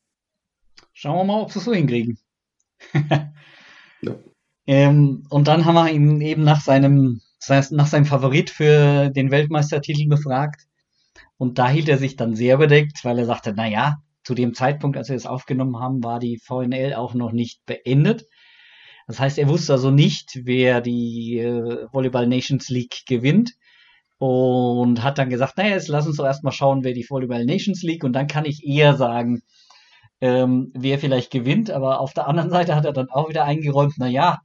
[0.93, 2.19] Schauen wir mal, ob sie es so hinkriegen.
[4.03, 4.17] ja.
[4.67, 10.09] ähm, und dann haben wir ihn eben nach seinem, nach seinem Favorit für den Weltmeistertitel
[10.09, 10.63] befragt.
[11.37, 14.55] Und da hielt er sich dann sehr bedeckt, weil er sagte, na ja, zu dem
[14.55, 18.25] Zeitpunkt, als wir es aufgenommen haben, war die VNL auch noch nicht beendet.
[19.07, 23.53] Das heißt, er wusste also nicht, wer die äh, Volleyball Nations League gewinnt
[24.19, 27.83] und hat dann gesagt, naja, jetzt lass uns doch erstmal schauen, wer die Volleyball Nations
[27.83, 29.43] League und dann kann ich eher sagen,
[30.21, 31.71] ähm, wer vielleicht gewinnt.
[31.71, 34.41] Aber auf der anderen Seite hat er dann auch wieder eingeräumt, naja,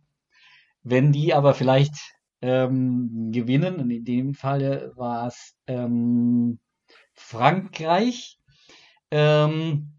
[0.83, 1.95] wenn die aber vielleicht
[2.43, 6.59] ähm, gewinnen, und in dem Fall war es ähm,
[7.13, 8.37] Frankreich,
[9.11, 9.93] ähm,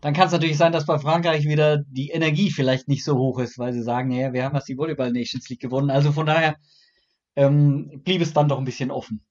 [0.00, 3.40] dann kann es natürlich sein, dass bei Frankreich wieder die Energie vielleicht nicht so hoch
[3.40, 5.90] ist, weil sie sagen, naja, wir haben jetzt die Volleyball Nations League gewonnen.
[5.90, 6.56] Also von daher
[7.34, 9.24] ähm, blieb es dann doch ein bisschen offen.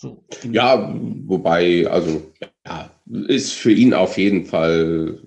[0.00, 0.94] So, ja,
[1.26, 2.22] wobei, also
[2.64, 2.90] ja,
[3.28, 5.20] ist für ihn auf jeden Fall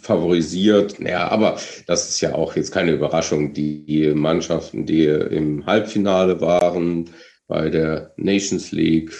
[0.00, 0.98] favorisiert.
[0.98, 3.52] Ja, aber das ist ja auch jetzt keine Überraschung.
[3.52, 7.10] Die Mannschaften, die im Halbfinale waren
[7.48, 9.12] bei der Nations League,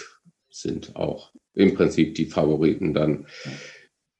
[0.49, 3.27] sind auch im Prinzip die Favoriten dann.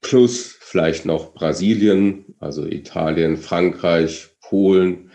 [0.02, 5.10] Plus vielleicht noch Brasilien, also Italien, Frankreich, Polen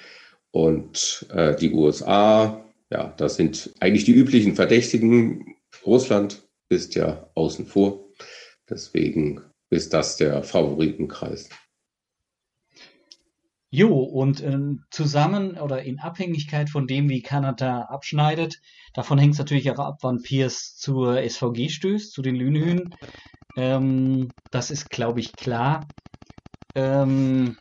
[0.51, 2.65] und äh, die USA.
[2.89, 5.55] Ja, das sind eigentlich die üblichen Verdächtigen.
[5.85, 8.05] Russland ist ja außen vor.
[8.69, 11.49] Deswegen ist das der Favoritenkreis.
[13.73, 14.59] Jo, und äh,
[14.89, 18.59] zusammen oder in Abhängigkeit von dem, wie Kanada abschneidet,
[18.93, 22.93] davon hängt es natürlich auch ab, wann Pierce zur SVG stößt, zu den Lünehühn.
[23.55, 25.87] Ähm, das ist, glaube ich, klar.
[26.75, 27.57] Ähm,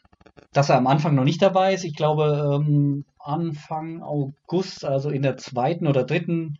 [0.52, 1.84] dass er am Anfang noch nicht dabei ist.
[1.84, 6.58] Ich glaube, ähm, Anfang August, also in der zweiten oder dritten,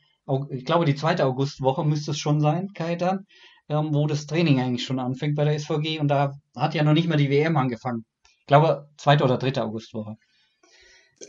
[0.50, 3.26] ich glaube, die zweite Augustwoche müsste es schon sein, Kaitan,
[3.68, 6.00] ähm, wo das Training eigentlich schon anfängt bei der SVG.
[6.00, 8.04] Und da hat ja noch nicht mal die WM angefangen
[8.50, 10.16] glaube, zweite oder dritte Augustwoche.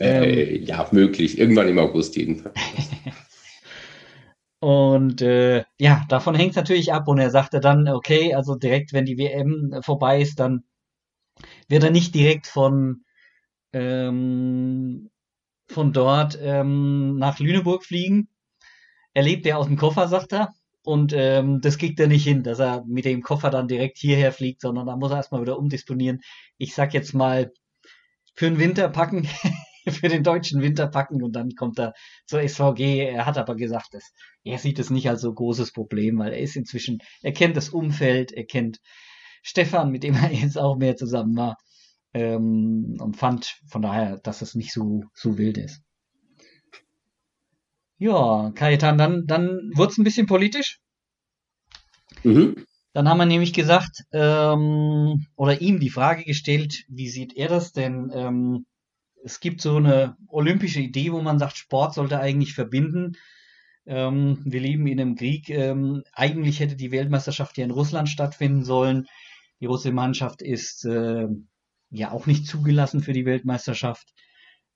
[0.00, 1.38] Äh, ähm, ja, möglich.
[1.38, 2.56] Irgendwann im August jedenfalls.
[4.60, 7.06] und äh, ja, davon hängt es natürlich ab.
[7.06, 10.64] Und er sagte dann, okay, also direkt, wenn die WM vorbei ist, dann
[11.68, 13.04] wird er nicht direkt von,
[13.72, 15.10] ähm,
[15.68, 18.28] von dort ähm, nach Lüneburg fliegen.
[19.14, 20.54] Er lebt ja aus dem Koffer, sagt er.
[20.84, 24.32] Und ähm, das kriegt er nicht hin, dass er mit dem Koffer dann direkt hierher
[24.32, 26.20] fliegt, sondern da muss er erstmal wieder umdisponieren.
[26.58, 27.52] Ich sag jetzt mal,
[28.34, 29.28] für den Winter packen,
[29.88, 31.92] für den deutschen Winter packen und dann kommt er
[32.26, 33.06] zur SVG.
[33.06, 34.12] Er hat aber gesagt, dass
[34.44, 37.68] er sieht es nicht als so großes Problem, weil er ist inzwischen, er kennt das
[37.68, 38.80] Umfeld, er kennt
[39.42, 41.56] Stefan, mit dem er jetzt auch mehr zusammen war,
[42.14, 45.82] ähm, und fand von daher, dass es nicht so, so wild ist.
[48.02, 50.80] Ja, Kajetan, dann, dann wurde es ein bisschen politisch.
[52.24, 52.66] Mhm.
[52.94, 57.72] Dann haben wir nämlich gesagt, ähm, oder ihm die Frage gestellt, wie sieht er das
[57.72, 58.10] denn?
[58.12, 58.66] Ähm,
[59.22, 63.12] es gibt so eine olympische Idee, wo man sagt, Sport sollte eigentlich verbinden.
[63.86, 65.48] Ähm, wir leben in einem Krieg.
[65.48, 69.06] Ähm, eigentlich hätte die Weltmeisterschaft ja in Russland stattfinden sollen.
[69.60, 71.28] Die russische Mannschaft ist äh,
[71.90, 74.12] ja auch nicht zugelassen für die Weltmeisterschaft.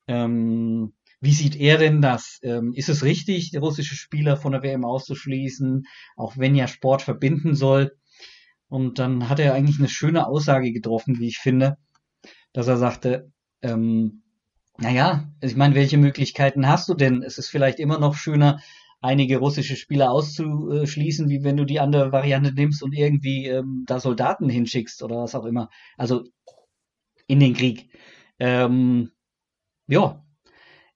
[0.07, 2.39] Ähm, Wie sieht er denn das?
[2.43, 5.87] Ähm, ist es richtig, russische Spieler von der WM auszuschließen,
[6.17, 7.97] auch wenn ja Sport verbinden soll?
[8.69, 11.79] Und dann hat er eigentlich eine schöne Aussage getroffen, wie ich finde,
[12.53, 13.33] dass er sagte,
[13.63, 14.23] ähm,
[14.79, 17.23] naja, ich meine, welche Möglichkeiten hast du denn?
[17.23, 18.61] Es ist vielleicht immer noch schöner,
[19.01, 24.01] einige russische Spieler auszuschließen, wie wenn du die andere Variante nimmst und irgendwie ähm, da
[24.01, 25.71] Soldaten hinschickst oder was auch immer.
[25.97, 26.25] Also
[27.27, 27.91] in den Krieg.
[28.39, 29.13] Ähm,
[29.87, 30.26] ja,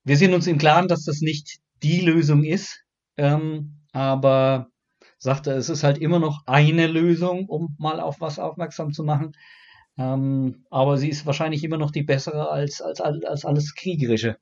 [0.05, 2.85] wir sind uns im Klaren, dass das nicht die Lösung ist,
[3.16, 4.70] ähm, aber
[5.18, 9.32] sagte, es ist halt immer noch eine Lösung, um mal auf was aufmerksam zu machen.
[9.98, 14.39] Ähm, aber sie ist wahrscheinlich immer noch die bessere als, als, als alles Kriegerische.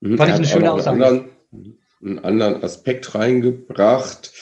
[0.00, 0.16] Mhm.
[0.16, 1.04] Fand ich eine schöne Aussage.
[1.04, 4.32] Einen anderen, einen anderen Aspekt reingebracht.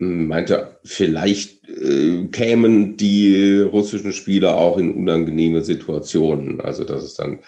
[0.00, 6.60] Meinte, vielleicht äh, kämen die russischen Spieler auch in unangenehme Situationen.
[6.60, 7.40] Also, dass es dann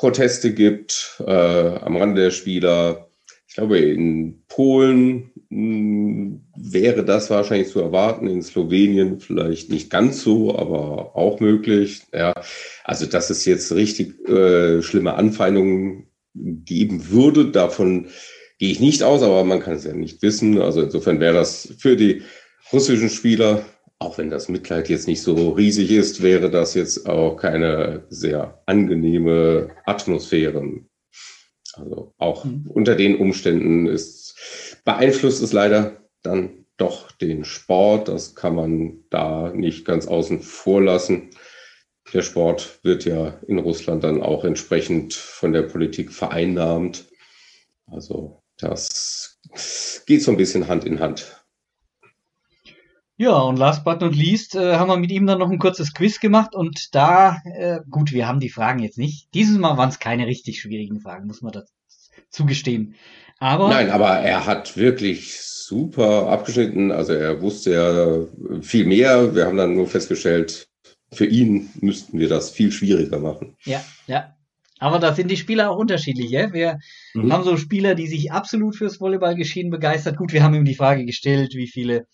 [0.00, 3.10] Proteste gibt äh, am Rande der Spieler.
[3.46, 10.22] Ich glaube, in Polen hm, wäre das wahrscheinlich zu erwarten, in Slowenien vielleicht nicht ganz
[10.22, 12.04] so, aber auch möglich.
[12.14, 12.32] Ja,
[12.82, 18.06] also dass es jetzt richtig äh, schlimme Anfeindungen geben würde, davon
[18.58, 20.62] gehe ich nicht aus, aber man kann es ja nicht wissen.
[20.62, 22.22] Also insofern wäre das für die
[22.72, 23.66] russischen Spieler,
[24.00, 28.60] auch wenn das Mitleid jetzt nicht so riesig ist, wäre das jetzt auch keine sehr
[28.66, 30.80] angenehme Atmosphäre.
[31.74, 32.66] Also auch mhm.
[32.68, 34.34] unter den Umständen ist
[34.84, 38.08] beeinflusst es leider dann doch den Sport.
[38.08, 41.30] Das kann man da nicht ganz außen vor lassen.
[42.14, 47.04] Der Sport wird ja in Russland dann auch entsprechend von der Politik vereinnahmt.
[47.86, 49.38] Also das
[50.06, 51.39] geht so ein bisschen Hand in Hand.
[53.20, 55.92] Ja, und last but not least äh, haben wir mit ihm dann noch ein kurzes
[55.92, 59.28] Quiz gemacht und da, äh, gut, wir haben die Fragen jetzt nicht.
[59.34, 61.70] Dieses Mal waren es keine richtig schwierigen Fragen, muss man das
[62.30, 62.94] zugestehen.
[63.38, 66.92] Aber Nein, aber er hat wirklich super abgeschnitten.
[66.92, 69.34] Also er wusste ja viel mehr.
[69.34, 70.68] Wir haben dann nur festgestellt,
[71.12, 73.54] für ihn müssten wir das viel schwieriger machen.
[73.64, 74.34] Ja, ja.
[74.78, 76.30] Aber da sind die Spieler auch unterschiedlich.
[76.30, 76.54] Ja?
[76.54, 76.78] Wir
[77.12, 77.30] mhm.
[77.30, 80.16] haben so Spieler, die sich absolut fürs Volleyballgeschehen begeistert.
[80.16, 82.06] Gut, wir haben ihm die Frage gestellt, wie viele,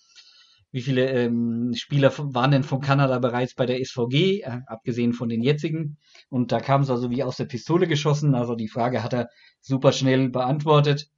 [0.73, 5.29] wie viele ähm, Spieler waren denn von Kanada bereits bei der SVG, äh, abgesehen von
[5.29, 5.97] den jetzigen.
[6.29, 8.35] Und da kam es also wie aus der Pistole geschossen.
[8.35, 9.29] Also die Frage hat er
[9.61, 11.09] super schnell beantwortet.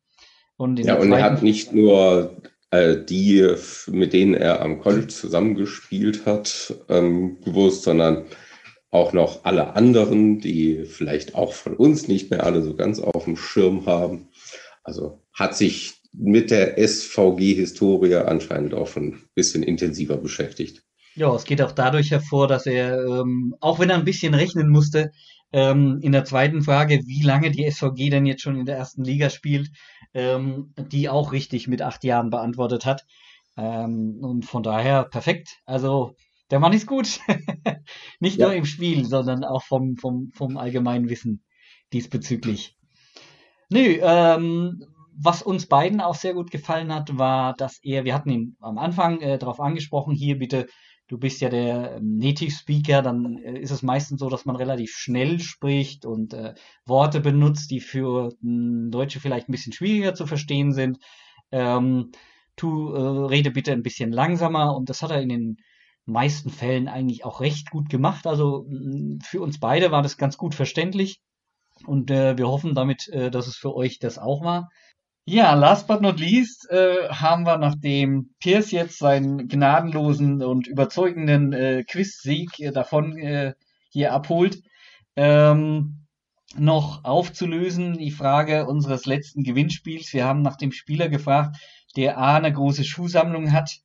[0.56, 3.54] Und ja, und er hat nicht nur äh, die,
[3.86, 8.24] mit denen er am College zusammengespielt hat, ähm, gewusst, sondern
[8.90, 13.24] auch noch alle anderen, die vielleicht auch von uns nicht mehr alle so ganz auf
[13.24, 14.28] dem Schirm haben.
[14.82, 20.82] Also hat sich mit der SVG-Historie anscheinend auch schon ein bisschen intensiver beschäftigt.
[21.14, 24.68] Ja, es geht auch dadurch hervor, dass er, ähm, auch wenn er ein bisschen rechnen
[24.68, 25.10] musste,
[25.52, 29.02] ähm, in der zweiten Frage, wie lange die SVG denn jetzt schon in der ersten
[29.02, 29.70] Liga spielt,
[30.14, 33.04] ähm, die auch richtig mit acht Jahren beantwortet hat.
[33.56, 35.58] Ähm, und von daher perfekt.
[35.64, 36.14] Also
[36.50, 37.20] der Mann ist gut.
[38.20, 38.46] Nicht ja.
[38.46, 41.42] nur im Spiel, sondern auch vom, vom, vom allgemeinen Wissen
[41.92, 42.76] diesbezüglich.
[43.70, 44.84] Nö, ähm,
[45.20, 48.78] was uns beiden auch sehr gut gefallen hat, war, dass er, wir hatten ihn am
[48.78, 50.66] Anfang äh, darauf angesprochen, hier bitte
[51.08, 54.56] du bist ja der ähm, Native Speaker, dann äh, ist es meistens so, dass man
[54.56, 56.54] relativ schnell spricht und äh,
[56.84, 60.98] Worte benutzt, die für hm, Deutsche vielleicht ein bisschen schwieriger zu verstehen sind.
[61.50, 62.12] Ähm,
[62.56, 65.56] tu, äh, rede bitte ein bisschen langsamer und das hat er in den
[66.04, 68.26] meisten Fällen eigentlich auch recht gut gemacht.
[68.26, 71.20] Also hm, für uns beide war das ganz gut verständlich
[71.86, 74.68] und äh, wir hoffen damit, äh, dass es für euch das auch war.
[75.30, 81.52] Ja, last but not least äh, haben wir, nachdem Pierce jetzt seinen gnadenlosen und überzeugenden
[81.52, 83.52] äh, Quiz-Sieg äh, davon äh,
[83.90, 84.62] hier abholt,
[85.16, 86.06] ähm,
[86.56, 90.14] noch aufzulösen die Frage unseres letzten Gewinnspiels.
[90.14, 91.58] Wir haben nach dem Spieler gefragt,
[91.94, 93.80] der A eine große Schuhsammlung hat,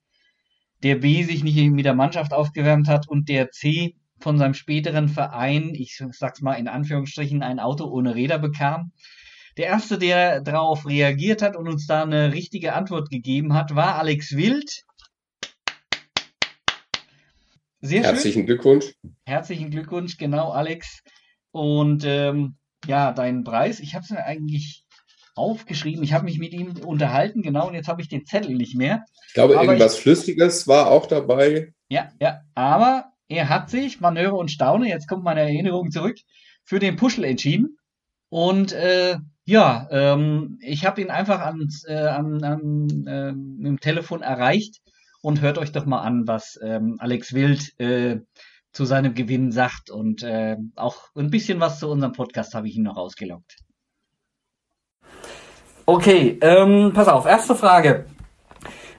[0.82, 5.10] der B sich nicht mit der Mannschaft aufgewärmt hat und der C von seinem späteren
[5.10, 8.94] Verein, ich sag's mal in Anführungsstrichen, ein Auto ohne Räder bekam.
[9.58, 14.00] Der erste, der darauf reagiert hat und uns da eine richtige Antwort gegeben hat, war
[14.00, 14.84] Alex Wild.
[17.80, 18.46] Sehr Herzlichen schön.
[18.48, 18.94] Glückwunsch.
[19.26, 21.02] Herzlichen Glückwunsch, genau, Alex.
[21.52, 22.58] Und ähm,
[22.88, 24.86] ja, dein Preis, ich habe es mir eigentlich
[25.36, 26.04] aufgeschrieben.
[26.04, 29.04] Ich habe mich mit ihm unterhalten, genau, und jetzt habe ich den Zettel nicht mehr.
[29.28, 31.74] Ich glaube, aber irgendwas ich, Flüssiges war auch dabei.
[31.90, 36.18] Ja, ja, aber er hat sich, man höre und staune, jetzt kommt meine Erinnerung zurück,
[36.64, 37.78] für den Puschel entschieden.
[38.30, 44.22] Und äh, ja, ähm, ich habe ihn einfach ans, äh, an, an, äh, im Telefon
[44.22, 44.82] erreicht
[45.22, 48.22] und hört euch doch mal an, was ähm, Alex Wild äh,
[48.72, 52.76] zu seinem Gewinn sagt und äh, auch ein bisschen was zu unserem Podcast habe ich
[52.76, 53.58] ihn noch ausgelockt.
[55.86, 58.06] Okay, ähm, pass auf, erste Frage.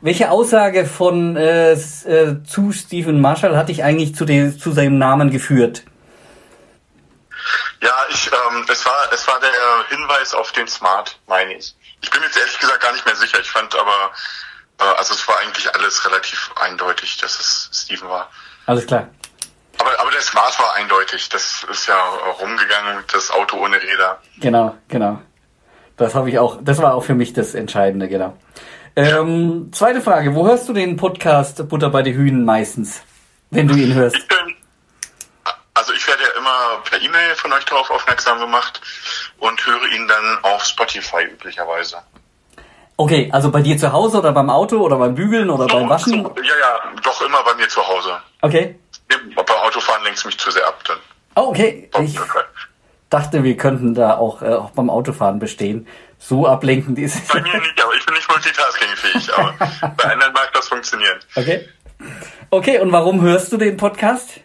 [0.03, 4.99] Welche Aussage von äh, äh, zu Stephen Marshall hat dich eigentlich zu, den, zu seinem
[4.99, 5.85] Namen geführt?
[7.85, 9.51] Ja, ich, ähm, es war, es war der
[9.91, 11.77] Hinweis auf den Smart, meine ich.
[12.01, 13.39] Ich bin jetzt ehrlich gesagt gar nicht mehr sicher.
[13.41, 14.11] Ich fand aber,
[14.81, 18.31] äh, also es war eigentlich alles relativ eindeutig, dass es Steven war.
[18.65, 19.09] Alles klar.
[19.79, 21.29] Aber, aber der Smart war eindeutig.
[21.29, 21.95] Das ist ja
[22.41, 24.19] rumgegangen, das Auto ohne Räder.
[24.39, 25.21] Genau, genau.
[25.99, 28.35] Das habe ich auch, das war auch für mich das Entscheidende, genau.
[28.97, 33.03] Ähm, zweite Frage, wo hörst du den Podcast Butter bei den Hühnen meistens,
[33.51, 34.17] wenn du ihn hörst?
[34.17, 34.57] Ich bin,
[35.75, 38.81] also ich werde ja immer per E-Mail von euch darauf aufmerksam gemacht
[39.39, 41.99] und höre ihn dann auf Spotify üblicherweise.
[42.97, 45.89] Okay, also bei dir zu Hause oder beim Auto oder beim Bügeln oder doch, beim
[45.89, 46.23] Waschen?
[46.23, 48.21] So, ja, ja, doch immer bei mir zu Hause.
[48.41, 48.79] Okay.
[49.09, 50.99] Beim Autofahren lenkt es mich zu sehr ab dann.
[51.35, 51.91] Oh, okay.
[52.01, 52.19] Ich
[53.11, 55.89] dachte, wir könnten da auch, äh, auch beim Autofahren bestehen.
[56.19, 57.29] So ablenkend ist es.
[57.29, 59.55] Bei mir nicht, aber ich bin nicht multitaskingfähig, aber
[59.97, 61.19] bei anderen mag das funktionieren.
[61.35, 61.69] Okay.
[62.51, 64.41] Okay, und warum hörst du den Podcast?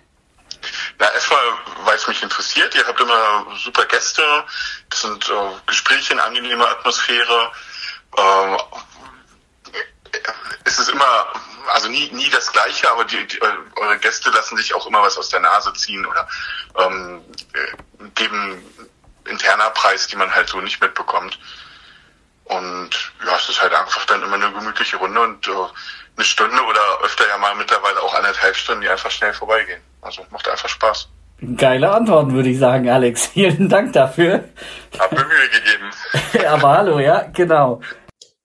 [0.99, 1.41] Na, erstmal,
[1.85, 2.76] weil es mich interessiert.
[2.76, 4.21] Ihr habt immer super Gäste.
[4.89, 7.51] Das sind äh, Gespräche in angenehmer Atmosphäre.
[8.17, 8.57] Ähm,
[10.65, 11.27] es ist immer,
[11.69, 15.17] also nie, nie das Gleiche, aber die, die, eure Gäste lassen sich auch immer was
[15.17, 16.27] aus der Nase ziehen oder
[16.77, 17.23] ähm,
[18.15, 18.61] geben
[19.26, 21.39] interner Preis, die man halt so nicht mitbekommt.
[22.45, 22.89] Und
[23.26, 25.51] ja, es ist halt einfach dann immer eine gemütliche Runde und äh,
[26.19, 29.79] eine Stunde oder öfter ja mal mittlerweile auch anderthalb Stunden, die einfach schnell vorbeigehen.
[30.01, 31.07] Also macht einfach Spaß.
[31.55, 33.27] Geile Antworten, würde ich sagen, Alex.
[33.33, 34.43] Vielen Dank dafür.
[34.99, 36.45] Hab mir Mühe gegeben.
[36.49, 37.79] aber hallo, ja, genau.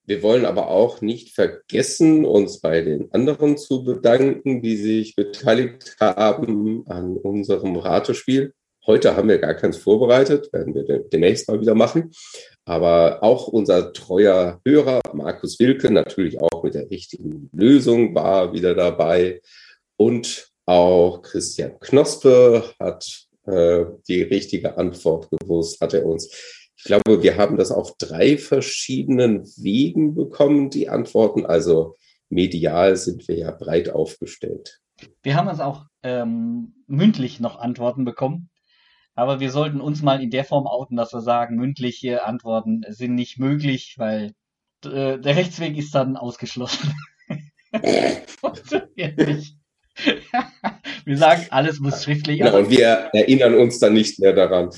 [0.07, 5.97] Wir wollen aber auch nicht vergessen, uns bei den anderen zu bedanken, die sich beteiligt
[5.99, 8.55] haben an unserem Ratespiel.
[8.87, 12.13] Heute haben wir gar keins vorbereitet, werden wir demnächst mal wieder machen.
[12.67, 18.75] Aber auch unser treuer Hörer, Markus Wilke, natürlich auch mit der richtigen Lösung, war wieder
[18.75, 19.43] dabei.
[19.97, 26.31] Und auch Christian Knospe hat äh, die richtige Antwort gewusst, hat er uns
[26.85, 31.47] ich glaube, wir haben das auf drei verschiedenen Wegen bekommen, die Antworten.
[31.47, 31.97] Also
[32.29, 34.83] medial sind wir ja breit aufgestellt.
[35.23, 38.51] Wir haben uns auch ähm, mündlich noch Antworten bekommen.
[39.15, 43.15] Aber wir sollten uns mal in der Form outen, dass wir sagen, mündliche Antworten sind
[43.15, 44.33] nicht möglich, weil
[44.85, 46.93] äh, der Rechtsweg ist dann ausgeschlossen.
[48.41, 49.57] Funktioniert nicht.
[51.05, 52.39] wir sagen, alles muss schriftlich.
[52.39, 54.71] Genau, und wir erinnern uns dann nicht mehr daran.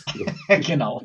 [0.67, 1.03] genau.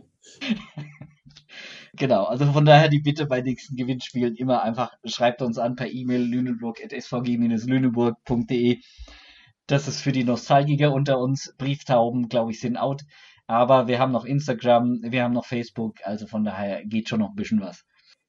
[1.94, 5.92] Genau, also von daher die Bitte bei nächsten Gewinnspielen immer einfach schreibt uns an per
[5.92, 8.80] E-Mail lüneburg.svg-lüneburg.de.
[9.72, 11.56] Das ist für die Nostalgiker unter uns.
[11.58, 13.04] Brieftauben, glaube ich, sind out.
[13.48, 17.30] Aber wir haben noch Instagram, wir haben noch Facebook, also von daher geht schon noch
[17.30, 17.86] ein bisschen was.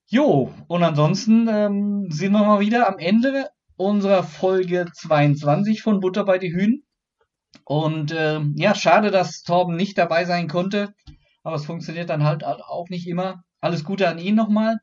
[0.06, 6.24] Jo, und ansonsten ähm, sind wir mal wieder am Ende unserer Folge 22 von Butter
[6.24, 6.85] bei die Hühnen.
[7.64, 10.94] Und äh, ja, schade, dass Torben nicht dabei sein konnte,
[11.43, 13.43] aber es funktioniert dann halt auch nicht immer.
[13.60, 14.78] Alles Gute an ihn nochmal.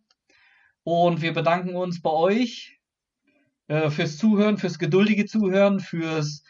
[0.83, 2.78] Und wir bedanken uns bei euch
[3.69, 6.43] äh, fürs Zuhören, fürs geduldige Zuhören, fürs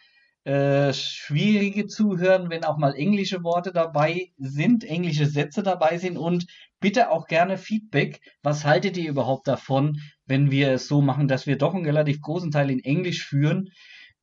[0.45, 6.47] äh, schwierige Zuhören, wenn auch mal englische Worte dabei sind, englische Sätze dabei sind und
[6.79, 8.21] bitte auch gerne Feedback.
[8.41, 12.21] Was haltet ihr überhaupt davon, wenn wir es so machen, dass wir doch einen relativ
[12.21, 13.69] großen Teil in Englisch führen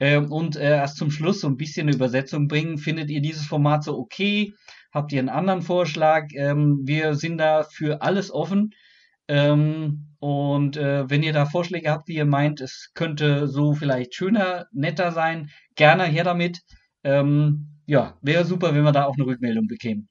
[0.00, 2.78] ähm, und äh, erst zum Schluss so ein bisschen eine Übersetzung bringen?
[2.78, 4.54] Findet ihr dieses Format so okay?
[4.90, 6.28] Habt ihr einen anderen Vorschlag?
[6.34, 8.70] Ähm, wir sind da für alles offen.
[9.28, 14.14] Ähm, und äh, wenn ihr da Vorschläge habt, die ihr meint, es könnte so vielleicht
[14.14, 16.60] schöner, netter sein, gerne her damit.
[17.04, 20.08] Ähm, ja, wäre super, wenn wir da auch eine Rückmeldung bekämen.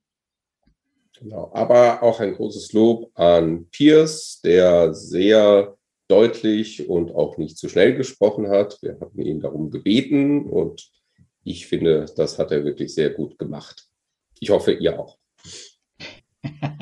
[1.20, 5.76] Genau, aber auch ein großes Lob an Piers, der sehr
[6.08, 8.78] deutlich und auch nicht zu schnell gesprochen hat.
[8.82, 10.90] Wir hatten ihn darum gebeten und
[11.44, 13.88] ich finde, das hat er wirklich sehr gut gemacht.
[14.40, 15.18] Ich hoffe, ihr auch.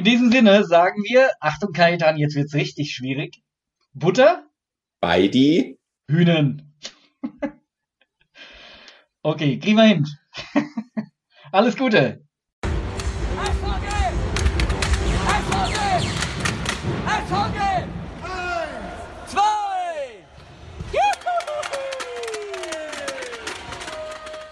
[0.00, 3.42] In diesem Sinne sagen wir, Achtung Kaitan, jetzt wird's richtig schwierig.
[3.92, 4.48] Butter?
[4.98, 5.78] Bei die
[6.08, 6.74] Hühnen.
[9.22, 10.06] okay, kriegen wir hin.
[11.52, 12.26] Alles Gute.